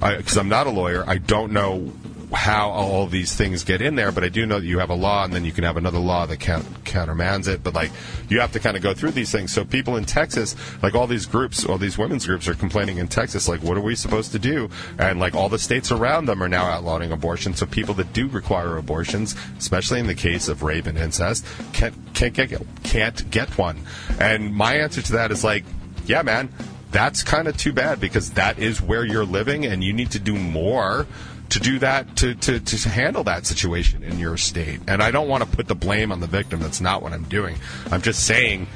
because 0.00 0.36
I'm 0.36 0.48
not 0.48 0.66
a 0.66 0.70
lawyer, 0.70 1.04
I 1.06 1.18
don't 1.18 1.52
know 1.52 1.92
how 2.34 2.70
all 2.70 3.06
these 3.06 3.34
things 3.34 3.64
get 3.64 3.80
in 3.80 3.94
there, 3.94 4.12
but 4.12 4.24
I 4.24 4.28
do 4.28 4.44
know 4.46 4.60
that 4.60 4.66
you 4.66 4.78
have 4.78 4.90
a 4.90 4.94
law 4.94 5.24
and 5.24 5.32
then 5.32 5.44
you 5.44 5.52
can 5.52 5.64
have 5.64 5.76
another 5.76 5.98
law 5.98 6.26
that 6.26 6.40
count, 6.40 6.66
countermands 6.84 7.48
it. 7.48 7.62
But 7.62 7.74
like, 7.74 7.90
you 8.28 8.40
have 8.40 8.52
to 8.52 8.60
kind 8.60 8.76
of 8.76 8.82
go 8.82 8.94
through 8.94 9.12
these 9.12 9.30
things. 9.30 9.52
So 9.52 9.64
people 9.64 9.96
in 9.96 10.04
Texas, 10.04 10.54
like 10.82 10.94
all 10.94 11.06
these 11.06 11.26
groups, 11.26 11.64
all 11.64 11.78
these 11.78 11.96
women's 11.96 12.26
groups 12.26 12.48
are 12.48 12.54
complaining 12.54 12.98
in 12.98 13.08
Texas, 13.08 13.48
like, 13.48 13.62
what 13.62 13.76
are 13.76 13.82
we 13.82 13.94
supposed 13.94 14.32
to 14.32 14.38
do? 14.38 14.68
And 14.98 15.20
like 15.20 15.34
all 15.34 15.48
the 15.48 15.58
states 15.58 15.90
around 15.90 16.26
them 16.26 16.42
are 16.42 16.48
now 16.48 16.64
outlawing 16.64 17.12
abortion. 17.12 17.54
So 17.54 17.66
people 17.66 17.94
that 17.94 18.12
do 18.12 18.28
require 18.28 18.76
abortions, 18.76 19.34
especially 19.58 20.00
in 20.00 20.06
the 20.06 20.14
case 20.14 20.48
of 20.48 20.62
rape 20.62 20.86
and 20.86 20.98
incest, 20.98 21.46
can't, 21.72 21.94
can't 22.14 22.34
get, 22.34 22.62
can't 22.82 23.30
get 23.30 23.56
one. 23.56 23.78
And 24.18 24.54
my 24.54 24.76
answer 24.76 25.02
to 25.02 25.12
that 25.12 25.30
is 25.30 25.44
like, 25.44 25.64
yeah, 26.06 26.22
man, 26.22 26.50
that's 26.94 27.24
kind 27.24 27.48
of 27.48 27.56
too 27.56 27.72
bad 27.72 27.98
because 27.98 28.30
that 28.32 28.58
is 28.60 28.80
where 28.80 29.04
you're 29.04 29.24
living 29.24 29.66
and 29.66 29.82
you 29.82 29.92
need 29.92 30.12
to 30.12 30.20
do 30.20 30.36
more 30.36 31.08
to 31.50 31.60
do 31.60 31.78
that 31.78 32.16
to, 32.16 32.34
to, 32.34 32.60
to 32.60 32.88
handle 32.88 33.24
that 33.24 33.46
situation 33.46 34.02
in 34.02 34.18
your 34.18 34.36
state. 34.36 34.80
And 34.88 35.02
I 35.02 35.10
don't 35.10 35.28
want 35.28 35.44
to 35.44 35.56
put 35.56 35.68
the 35.68 35.74
blame 35.74 36.10
on 36.10 36.20
the 36.20 36.26
victim. 36.26 36.60
That's 36.60 36.80
not 36.80 37.02
what 37.02 37.12
I'm 37.12 37.24
doing. 37.24 37.56
I'm 37.90 38.02
just 38.02 38.26
saying 38.26 38.66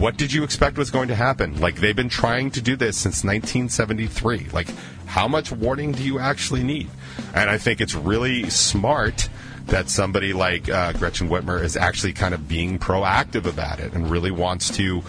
what 0.00 0.16
did 0.16 0.32
you 0.32 0.42
expect 0.42 0.78
was 0.78 0.90
going 0.90 1.08
to 1.08 1.14
happen? 1.14 1.60
Like 1.60 1.76
they've 1.76 1.94
been 1.94 2.08
trying 2.08 2.50
to 2.52 2.62
do 2.62 2.74
this 2.74 2.96
since 2.96 3.22
1973. 3.22 4.46
Like 4.50 4.68
how 5.04 5.28
much 5.28 5.52
warning 5.52 5.92
do 5.92 6.02
you 6.02 6.18
actually 6.18 6.62
need? 6.62 6.88
And 7.34 7.50
I 7.50 7.58
think 7.58 7.82
it's 7.82 7.94
really 7.94 8.48
smart 8.48 9.28
that 9.66 9.90
somebody 9.90 10.32
like 10.32 10.70
uh, 10.70 10.94
Gretchen 10.94 11.28
Whitmer 11.28 11.62
is 11.62 11.76
actually 11.76 12.14
kind 12.14 12.32
of 12.32 12.48
being 12.48 12.78
proactive 12.78 13.44
about 13.44 13.78
it 13.78 13.92
and 13.92 14.10
really 14.10 14.30
wants 14.30 14.70
to 14.76 15.02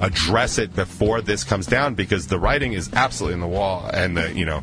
address 0.00 0.58
it 0.58 0.74
before 0.74 1.20
this 1.20 1.44
comes 1.44 1.66
down 1.66 1.94
because 1.94 2.28
the 2.28 2.38
writing 2.38 2.72
is 2.72 2.90
absolutely 2.94 3.34
in 3.34 3.40
the 3.40 3.46
wall 3.46 3.90
and 3.92 4.16
the 4.16 4.32
you 4.32 4.44
know 4.46 4.62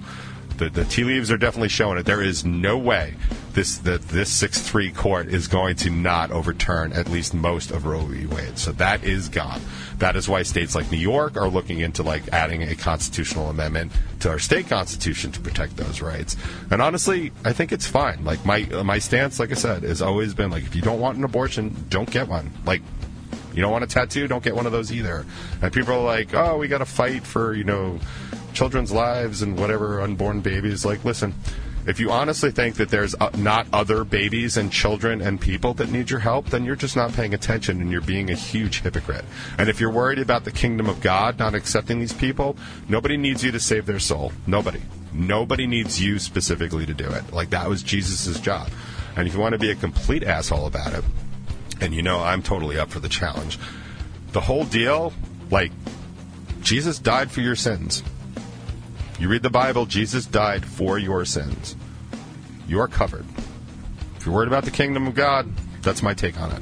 the, 0.57 0.69
the 0.69 0.85
tea 0.85 1.03
leaves 1.03 1.31
are 1.31 1.37
definitely 1.37 1.69
showing 1.69 1.97
it. 1.97 2.05
There 2.05 2.21
is 2.21 2.45
no 2.45 2.77
way 2.77 3.15
this 3.55 3.77
that 3.79 4.01
this 4.09 4.31
six 4.31 4.59
three 4.59 4.91
court 4.91 5.27
is 5.27 5.47
going 5.47 5.77
to 5.77 5.89
not 5.89 6.31
overturn 6.31 6.93
at 6.93 7.09
least 7.09 7.33
most 7.33 7.71
of 7.71 7.85
Roe 7.85 8.05
v. 8.05 8.25
Wade. 8.27 8.57
So 8.57 8.71
that 8.73 9.03
is 9.03 9.29
gone. 9.29 9.61
That 9.97 10.15
is 10.15 10.27
why 10.27 10.43
states 10.43 10.75
like 10.75 10.91
New 10.91 10.97
York 10.97 11.37
are 11.37 11.47
looking 11.47 11.79
into 11.79 12.03
like 12.03 12.27
adding 12.33 12.63
a 12.63 12.75
constitutional 12.75 13.49
amendment 13.49 13.93
to 14.19 14.29
our 14.29 14.39
state 14.39 14.67
constitution 14.67 15.31
to 15.31 15.39
protect 15.39 15.77
those 15.77 16.01
rights. 16.01 16.35
And 16.69 16.81
honestly, 16.81 17.31
I 17.45 17.53
think 17.53 17.71
it's 17.71 17.87
fine. 17.87 18.25
Like 18.25 18.45
my 18.45 18.65
my 18.83 18.99
stance, 18.99 19.39
like 19.39 19.51
I 19.51 19.55
said, 19.55 19.83
has 19.83 20.01
always 20.01 20.33
been 20.33 20.51
like 20.51 20.63
if 20.63 20.75
you 20.75 20.81
don't 20.81 20.99
want 20.99 21.17
an 21.17 21.23
abortion, 21.23 21.85
don't 21.89 22.09
get 22.11 22.27
one. 22.27 22.51
Like 22.65 22.81
you 23.53 23.61
don't 23.61 23.71
want 23.71 23.85
a 23.85 23.87
tattoo, 23.87 24.27
don't 24.27 24.43
get 24.43 24.53
one 24.53 24.65
of 24.65 24.73
those 24.73 24.91
either. 24.91 25.25
And 25.61 25.71
people 25.71 25.93
are 25.93 26.03
like, 26.03 26.33
oh, 26.33 26.57
we 26.57 26.67
got 26.67 26.79
to 26.79 26.85
fight 26.85 27.23
for 27.23 27.53
you 27.53 27.63
know 27.63 27.99
children's 28.55 28.91
lives 28.91 29.43
and 29.43 29.59
whatever 29.59 30.01
unborn 30.01 30.41
babies. 30.41 30.83
Like, 30.85 31.05
listen, 31.05 31.35
If 31.87 31.99
you 31.99 32.09
honestly 32.09 32.49
think 32.49 32.77
that 32.77 32.89
there's 32.89 33.13
uh, 33.13 33.29
not 33.37 33.67
other 33.71 34.03
babies 34.03 34.57
and 34.57 34.71
children 34.71 35.21
and 35.21 35.39
people 35.39 35.75
that 35.75 35.91
need 35.91 36.09
your 36.09 36.19
help, 36.19 36.47
then 36.47 36.65
you're 36.65 36.75
just 36.75 36.95
not 36.95 37.13
paying 37.13 37.35
attention 37.35 37.79
and 37.79 37.91
you're 37.91 38.01
being 38.01 38.31
a 38.31 38.35
huge 38.35 38.81
hypocrite. 38.81 39.23
And 39.59 39.69
if 39.69 39.79
you're 39.79 39.91
worried 39.91 40.17
about 40.17 40.45
the 40.45 40.51
kingdom 40.51 40.89
of 40.89 40.99
God 41.01 41.37
not 41.37 41.53
accepting 41.53 41.99
these 41.99 42.13
people, 42.13 42.57
nobody 42.89 43.17
needs 43.17 43.43
you 43.43 43.51
to 43.51 43.59
save 43.59 43.85
their 43.85 43.99
soul. 43.99 44.31
Nobody. 44.47 44.81
Nobody 45.13 45.67
needs 45.67 46.01
you 46.01 46.17
specifically 46.17 46.87
to 46.87 46.93
do 46.93 47.07
it. 47.07 47.31
Like 47.31 47.51
that 47.51 47.69
was 47.69 47.83
Jesus' 47.83 48.39
job. 48.39 48.69
And 49.15 49.27
if 49.27 49.35
you 49.35 49.39
want 49.39 49.53
to 49.53 49.59
be 49.59 49.69
a 49.69 49.75
complete 49.75 50.23
asshole 50.23 50.65
about 50.65 50.93
it, 50.93 51.03
and 51.81 51.93
you 51.93 52.01
know 52.01 52.19
I'm 52.19 52.41
totally 52.41 52.79
up 52.79 52.89
for 52.89 52.99
the 52.99 53.09
challenge, 53.09 53.59
the 54.31 54.41
whole 54.41 54.65
deal, 54.65 55.13
like, 55.51 55.71
Jesus 56.61 56.97
died 56.97 57.29
for 57.29 57.41
your 57.41 57.55
sins. 57.55 58.01
You 59.17 59.29
read 59.29 59.43
the 59.43 59.49
Bible, 59.49 59.85
Jesus 59.85 60.25
died 60.25 60.65
for 60.65 60.99
your 60.99 61.23
sins. 61.23 61.75
You 62.67 62.81
are 62.81 62.87
covered. 62.87 63.25
If 64.17 64.25
you're 64.25 64.35
worried 64.35 64.47
about 64.47 64.65
the 64.65 64.71
kingdom 64.71 65.07
of 65.07 65.15
God, 65.15 65.47
that's 65.81 66.01
my 66.01 66.13
take 66.13 66.39
on 66.39 66.51
it. 66.51 66.61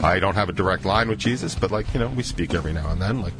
I 0.00 0.18
don't 0.18 0.34
have 0.34 0.48
a 0.48 0.52
direct 0.52 0.84
line 0.84 1.08
with 1.08 1.20
Jesus, 1.20 1.54
but 1.54 1.70
like 1.70 1.92
you 1.94 2.00
know, 2.00 2.08
we 2.08 2.24
speak 2.24 2.54
every 2.54 2.72
now 2.72 2.90
and 2.90 3.00
then. 3.00 3.22
Like 3.22 3.34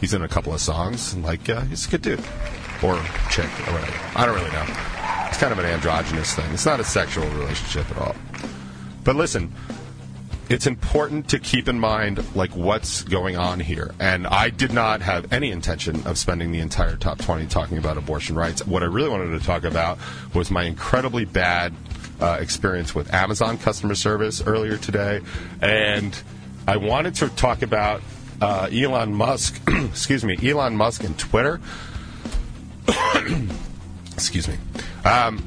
he's 0.00 0.12
in 0.12 0.22
a 0.22 0.28
couple 0.28 0.52
of 0.52 0.60
songs, 0.60 1.12
and 1.12 1.22
like 1.22 1.48
uh, 1.48 1.60
he's 1.62 1.86
a 1.86 1.90
good 1.90 2.02
dude 2.02 2.18
or 2.82 3.00
chick 3.30 3.46
or 3.68 3.72
whatever. 3.72 3.96
I 4.16 4.26
don't 4.26 4.34
really 4.34 4.50
know. 4.50 4.66
It's 5.28 5.38
kind 5.38 5.52
of 5.52 5.58
an 5.60 5.66
androgynous 5.66 6.34
thing. 6.34 6.52
It's 6.52 6.66
not 6.66 6.80
a 6.80 6.84
sexual 6.84 7.28
relationship 7.28 7.88
at 7.92 7.98
all. 7.98 8.16
But 9.04 9.14
listen, 9.14 9.52
it's 10.48 10.66
important 10.66 11.28
to 11.30 11.38
keep 11.38 11.68
in 11.68 11.80
mind 11.80 12.22
like 12.36 12.54
what's 12.54 13.02
going 13.02 13.36
on 13.36 13.60
here. 13.60 13.94
And 13.98 14.26
I 14.26 14.50
did 14.50 14.72
not 14.72 15.00
have 15.00 15.32
any 15.32 15.50
intention 15.50 16.06
of 16.06 16.18
spending 16.18 16.52
the 16.52 16.60
entire 16.60 16.96
top 16.96 17.18
20 17.18 17.46
talking 17.46 17.78
about 17.78 17.96
abortion 17.96 18.36
rights. 18.36 18.66
What 18.66 18.82
I 18.82 18.86
really 18.86 19.08
wanted 19.08 19.38
to 19.38 19.44
talk 19.44 19.64
about 19.64 19.98
was 20.34 20.50
my 20.50 20.64
incredibly 20.64 21.24
bad 21.24 21.72
uh, 22.20 22.38
experience 22.40 22.94
with 22.94 23.12
Amazon 23.12 23.58
customer 23.58 23.94
service 23.94 24.42
earlier 24.46 24.76
today, 24.76 25.20
and 25.60 26.22
I 26.66 26.76
wanted 26.76 27.16
to 27.16 27.28
talk 27.28 27.62
about 27.62 28.02
uh, 28.40 28.68
Elon 28.72 29.14
Musk. 29.14 29.60
excuse 29.68 30.24
me, 30.24 30.36
Elon 30.42 30.76
Musk 30.76 31.04
and 31.04 31.18
Twitter. 31.18 31.60
excuse 34.12 34.46
me. 34.46 34.56
Um, 35.04 35.42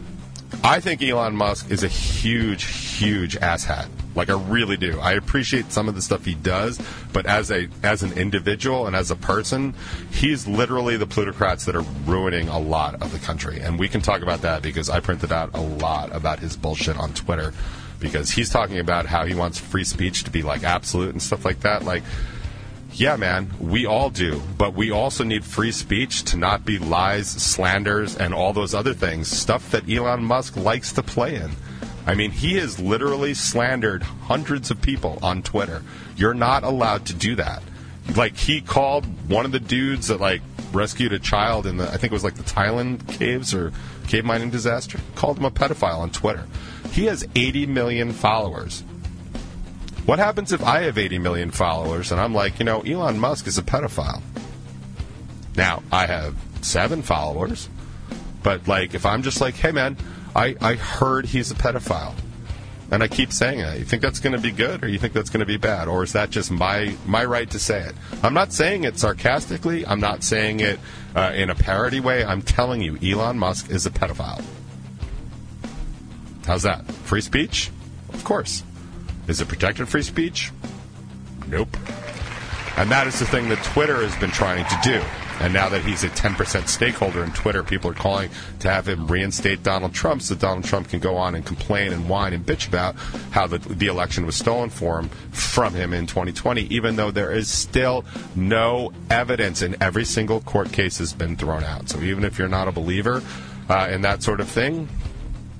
I 0.63 0.79
think 0.79 1.01
Elon 1.01 1.35
Musk 1.35 1.71
is 1.71 1.83
a 1.83 1.87
huge, 1.87 2.65
huge 2.65 3.37
asshat. 3.39 3.87
Like 4.17 4.29
I 4.29 4.33
really 4.33 4.77
do. 4.77 4.99
I 4.99 5.13
appreciate 5.13 5.71
some 5.71 5.87
of 5.87 5.95
the 5.95 6.01
stuff 6.01 6.25
he 6.25 6.33
does, 6.33 6.81
but 7.13 7.27
as 7.27 7.51
a 7.51 7.69
as 7.83 8.01
an 8.01 8.13
individual 8.13 8.87
and 8.87 8.95
as 8.95 9.11
a 9.11 9.15
person, 9.15 9.75
he's 10.11 10.47
literally 10.47 10.97
the 10.97 11.05
plutocrats 11.05 11.65
that 11.65 11.75
are 11.75 11.85
ruining 12.05 12.49
a 12.49 12.59
lot 12.59 12.95
of 13.01 13.11
the 13.11 13.19
country. 13.19 13.61
And 13.61 13.77
we 13.77 13.87
can 13.87 14.01
talk 14.01 14.23
about 14.23 14.41
that 14.41 14.63
because 14.63 14.89
I 14.89 14.99
printed 14.99 15.31
out 15.31 15.51
a 15.53 15.61
lot 15.61 16.13
about 16.15 16.39
his 16.39 16.57
bullshit 16.57 16.97
on 16.97 17.13
Twitter 17.13 17.53
because 17.99 18.31
he's 18.31 18.49
talking 18.49 18.79
about 18.79 19.05
how 19.05 19.25
he 19.25 19.35
wants 19.35 19.59
free 19.59 19.83
speech 19.83 20.23
to 20.23 20.31
be 20.31 20.41
like 20.41 20.63
absolute 20.63 21.11
and 21.11 21.21
stuff 21.21 21.45
like 21.45 21.59
that. 21.61 21.85
Like 21.85 22.03
yeah, 22.93 23.15
man, 23.15 23.51
we 23.59 23.85
all 23.85 24.09
do. 24.09 24.41
But 24.57 24.73
we 24.73 24.89
also 24.89 25.23
need 25.23 25.45
free 25.45 25.71
speech 25.71 26.23
to 26.25 26.37
not 26.37 26.65
be 26.65 26.79
lies, 26.79 27.27
slanders, 27.27 28.17
and 28.17 28.33
all 28.33 28.53
those 28.53 28.73
other 28.73 28.95
things. 28.95 29.27
Stuff 29.27 29.69
that 29.71 29.87
Elon 29.87 30.23
Musk 30.23 30.57
likes 30.57 30.91
to 30.93 31.03
play 31.03 31.35
in. 31.35 31.51
I 32.07 32.15
mean, 32.15 32.31
he 32.31 32.55
has 32.55 32.79
literally 32.79 33.33
slandered 33.33 34.01
hundreds 34.01 34.71
of 34.71 34.81
people 34.81 35.19
on 35.21 35.43
Twitter. 35.43 35.83
You're 36.15 36.33
not 36.33 36.63
allowed 36.63 37.05
to 37.07 37.13
do 37.13 37.35
that. 37.35 37.61
Like, 38.15 38.37
he 38.37 38.61
called 38.61 39.05
one 39.29 39.45
of 39.45 39.51
the 39.51 39.59
dudes 39.59 40.07
that, 40.07 40.21
like, 40.21 40.41
rescued 40.71 41.11
a 41.11 41.19
child 41.19 41.67
in 41.67 41.75
the, 41.75 41.83
I 41.83 41.97
think 41.97 42.05
it 42.05 42.13
was 42.13 42.23
like 42.23 42.35
the 42.35 42.43
Thailand 42.43 43.05
caves 43.19 43.53
or 43.53 43.73
cave 44.07 44.23
mining 44.23 44.49
disaster, 44.49 44.99
called 45.15 45.37
him 45.37 45.43
a 45.43 45.51
pedophile 45.51 45.99
on 45.99 46.09
Twitter. 46.09 46.45
He 46.91 47.05
has 47.05 47.27
80 47.35 47.65
million 47.65 48.13
followers. 48.13 48.85
What 50.05 50.19
happens 50.19 50.53
if 50.53 50.63
I 50.63 50.83
have 50.83 50.97
80 50.97 51.19
million 51.19 51.51
followers 51.51 52.13
and 52.13 52.21
I'm 52.21 52.33
like, 52.33 52.59
you 52.59 52.65
know, 52.65 52.79
Elon 52.81 53.19
Musk 53.19 53.47
is 53.47 53.57
a 53.57 53.61
pedophile? 53.63 54.21
Now, 55.57 55.83
I 55.91 56.05
have 56.05 56.35
seven 56.61 57.01
followers, 57.01 57.67
but 58.43 58.67
like, 58.69 58.93
if 58.93 59.05
I'm 59.05 59.23
just 59.23 59.41
like, 59.41 59.55
hey 59.55 59.73
man, 59.73 59.97
I, 60.37 60.55
I 60.61 60.75
heard 60.75 61.25
he's 61.25 61.49
a 61.49 61.55
pedophile. 61.55 62.13
And 62.89 63.03
I 63.03 63.09
keep 63.09 63.33
saying 63.33 63.59
it. 63.59 63.79
You 63.79 63.83
think 63.83 64.01
that's 64.01 64.21
going 64.21 64.33
to 64.33 64.41
be 64.41 64.51
good, 64.51 64.81
or 64.81 64.87
you 64.87 64.97
think 64.97 65.11
that's 65.11 65.29
going 65.29 65.41
to 65.41 65.45
be 65.45 65.57
bad, 65.57 65.89
or 65.89 66.03
is 66.03 66.13
that 66.13 66.29
just 66.29 66.51
my 66.51 66.95
my 67.05 67.25
right 67.25 67.49
to 67.49 67.59
say 67.59 67.81
it? 67.81 67.93
I'm 68.23 68.33
not 68.33 68.53
saying 68.53 68.85
it 68.85 68.97
sarcastically. 68.97 69.85
I'm 69.85 69.99
not 69.99 70.23
saying 70.23 70.61
it 70.61 70.79
uh, 71.13 71.33
in 71.35 71.49
a 71.49 71.55
parody 71.55 71.99
way. 71.99 72.23
I'm 72.23 72.41
telling 72.41 72.81
you, 72.81 72.97
Elon 73.03 73.37
Musk 73.37 73.69
is 73.69 73.85
a 73.85 73.89
pedophile. 73.89 74.41
How's 76.45 76.63
that? 76.63 76.89
Free 77.03 77.19
speech? 77.19 77.71
Of 78.13 78.23
course. 78.23 78.63
Is 79.27 79.41
it 79.41 79.49
protected 79.49 79.89
free 79.89 80.03
speech? 80.03 80.53
Nope. 81.47 81.75
And 82.77 82.89
that 82.89 83.05
is 83.05 83.19
the 83.19 83.25
thing 83.25 83.49
that 83.49 83.61
Twitter 83.65 84.01
has 84.01 84.15
been 84.15 84.31
trying 84.31 84.63
to 84.63 84.79
do. 84.81 85.03
And 85.39 85.53
now 85.53 85.69
that 85.69 85.83
he's 85.83 86.03
a 86.03 86.09
10% 86.09 86.67
stakeholder 86.67 87.23
in 87.23 87.31
Twitter, 87.31 87.63
people 87.63 87.91
are 87.91 87.95
calling 87.95 88.29
to 88.59 88.69
have 88.69 88.87
him 88.87 89.07
reinstate 89.07 89.63
Donald 89.63 89.93
Trump 89.93 90.21
so 90.21 90.35
Donald 90.35 90.65
Trump 90.65 90.89
can 90.89 90.99
go 90.99 91.15
on 91.15 91.35
and 91.35 91.45
complain 91.45 91.93
and 91.93 92.09
whine 92.09 92.33
and 92.33 92.45
bitch 92.45 92.67
about 92.67 92.95
how 93.31 93.47
the, 93.47 93.59
the 93.59 93.87
election 93.87 94.25
was 94.25 94.35
stolen 94.35 94.69
for 94.69 94.99
him, 94.99 95.09
from 95.31 95.73
him 95.73 95.93
in 95.93 96.07
2020, 96.07 96.63
even 96.63 96.95
though 96.95 97.11
there 97.11 97.31
is 97.31 97.49
still 97.49 98.03
no 98.35 98.91
evidence 99.09 99.61
and 99.61 99.77
every 99.81 100.05
single 100.05 100.41
court 100.41 100.71
case 100.71 100.97
has 100.97 101.13
been 101.13 101.35
thrown 101.35 101.63
out. 101.63 101.89
So 101.89 101.99
even 102.01 102.23
if 102.23 102.39
you're 102.39 102.47
not 102.47 102.67
a 102.67 102.71
believer 102.71 103.21
uh, 103.69 103.89
in 103.91 104.01
that 104.01 104.23
sort 104.23 104.39
of 104.39 104.47
thing, 104.47 104.87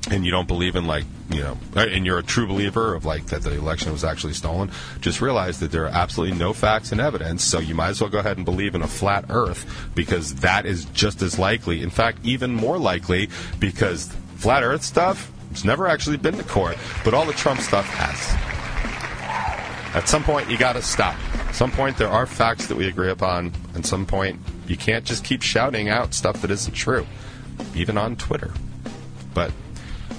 and 0.10 0.26
you 0.26 0.32
don't 0.32 0.48
believe 0.48 0.76
in 0.76 0.88
like 0.88 1.06
you 1.30 1.42
know 1.42 1.58
uh, 1.76 1.82
and 1.82 2.06
you're 2.06 2.20
a 2.20 2.24
true 2.24 2.48
believer 2.48 2.96
of 2.96 3.06
like 3.06 3.26
that 3.28 3.42
the 3.42 3.52
election 3.52 3.92
was 3.92 4.04
actually 4.04 4.34
stolen 4.34 4.72
just 5.02 5.22
realize 5.22 5.60
that 5.60 5.72
there 5.72 5.84
are 5.84 5.90
absolutely 5.90 6.38
no 6.38 6.54
facts 6.54 6.92
and 6.92 7.02
evidence 7.02 7.44
so 7.44 7.60
you 7.60 7.76
might 7.76 7.90
as 7.90 8.00
well 8.00 8.10
go 8.10 8.20
ahead 8.20 8.38
and 8.38 8.46
believe 8.46 8.74
in 8.76 8.82
a 8.82 8.88
flat 8.88 9.26
earth 9.30 9.90
because 9.96 10.36
that 10.36 10.66
is 10.66 10.86
just 10.86 11.22
as 11.22 11.38
likely 11.38 11.82
in 11.82 11.90
fact 11.90 12.20
even 12.24 12.54
more 12.54 12.78
likely 12.78 13.30
because 13.60 14.12
flat 14.36 14.64
earth 14.64 14.84
stuff 14.84 15.32
it's 15.52 15.66
never 15.66 15.88
actually 15.88 16.18
been 16.18 16.38
to 16.38 16.44
court 16.44 16.78
but 17.04 17.14
all 17.14 17.26
the 17.26 17.34
trump 17.34 17.60
stuff 17.60 17.86
has. 17.86 18.58
At 19.96 20.08
some 20.08 20.24
point 20.24 20.50
you 20.50 20.58
got 20.58 20.74
to 20.74 20.82
stop. 20.82 21.16
At 21.48 21.56
some 21.56 21.72
point 21.72 21.98
there 21.98 22.10
are 22.10 22.28
facts 22.28 22.68
that 22.68 22.78
we 22.78 22.88
agree 22.88 23.10
upon 23.10 23.52
and 23.74 23.86
some 23.86 24.06
point 24.06 24.40
you 24.68 24.78
can't 24.78 25.06
just 25.06 25.24
keep 25.24 25.42
shouting 25.42 25.90
out 25.90 26.14
stuff 26.14 26.42
that 26.42 26.52
isn't 26.52 26.74
true 26.74 27.06
even 27.74 27.98
on 27.98 28.16
twitter. 28.16 28.52
But 29.34 29.52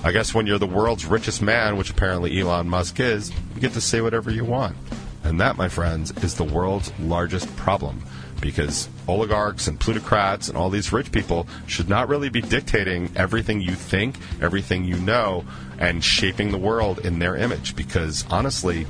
I 0.08 0.12
guess 0.12 0.32
when 0.32 0.46
you're 0.46 0.58
the 0.58 0.66
world's 0.66 1.04
richest 1.04 1.42
man, 1.42 1.76
which 1.76 1.90
apparently 1.90 2.40
Elon 2.40 2.66
Musk 2.66 2.98
is, 2.98 3.30
you 3.54 3.60
get 3.60 3.74
to 3.74 3.80
say 3.82 4.00
whatever 4.00 4.30
you 4.30 4.42
want. 4.42 4.74
And 5.22 5.38
that, 5.38 5.58
my 5.58 5.68
friends, 5.68 6.12
is 6.24 6.34
the 6.34 6.44
world's 6.44 6.90
largest 6.98 7.54
problem. 7.56 8.02
Because 8.40 8.88
oligarchs 9.06 9.66
and 9.66 9.78
plutocrats 9.78 10.48
and 10.48 10.56
all 10.56 10.70
these 10.70 10.94
rich 10.94 11.12
people 11.12 11.46
should 11.66 11.90
not 11.90 12.08
really 12.08 12.30
be 12.30 12.40
dictating 12.40 13.10
everything 13.16 13.60
you 13.60 13.74
think, 13.74 14.16
everything 14.40 14.82
you 14.82 14.96
know, 14.96 15.44
and 15.78 16.02
shaping 16.02 16.52
the 16.52 16.56
world 16.56 17.00
in 17.00 17.18
their 17.18 17.36
image. 17.36 17.76
Because 17.76 18.24
honestly, 18.30 18.86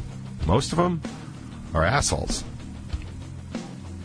most 0.47 0.71
of 0.71 0.79
them 0.79 1.03
are 1.75 1.83
assholes. 1.83 2.45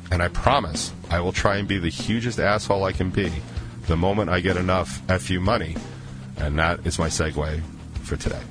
And 0.10 0.24
I 0.24 0.30
promise 0.30 0.92
I 1.12 1.20
will 1.20 1.32
try 1.32 1.58
and 1.58 1.68
be 1.68 1.78
the 1.78 1.90
hugest 1.90 2.40
asshole 2.40 2.84
I 2.84 2.92
can 2.92 3.12
be 3.12 3.32
the 3.86 3.98
moment 3.98 4.32
I 4.32 4.40
get 4.40 4.58
enough 4.58 5.00
FU 5.22 5.40
money 5.40 5.76
and 6.38 6.58
that 6.60 6.86
is 6.86 7.00
my 7.00 7.08
segue 7.08 7.62
for 8.04 8.18
today. 8.18 8.42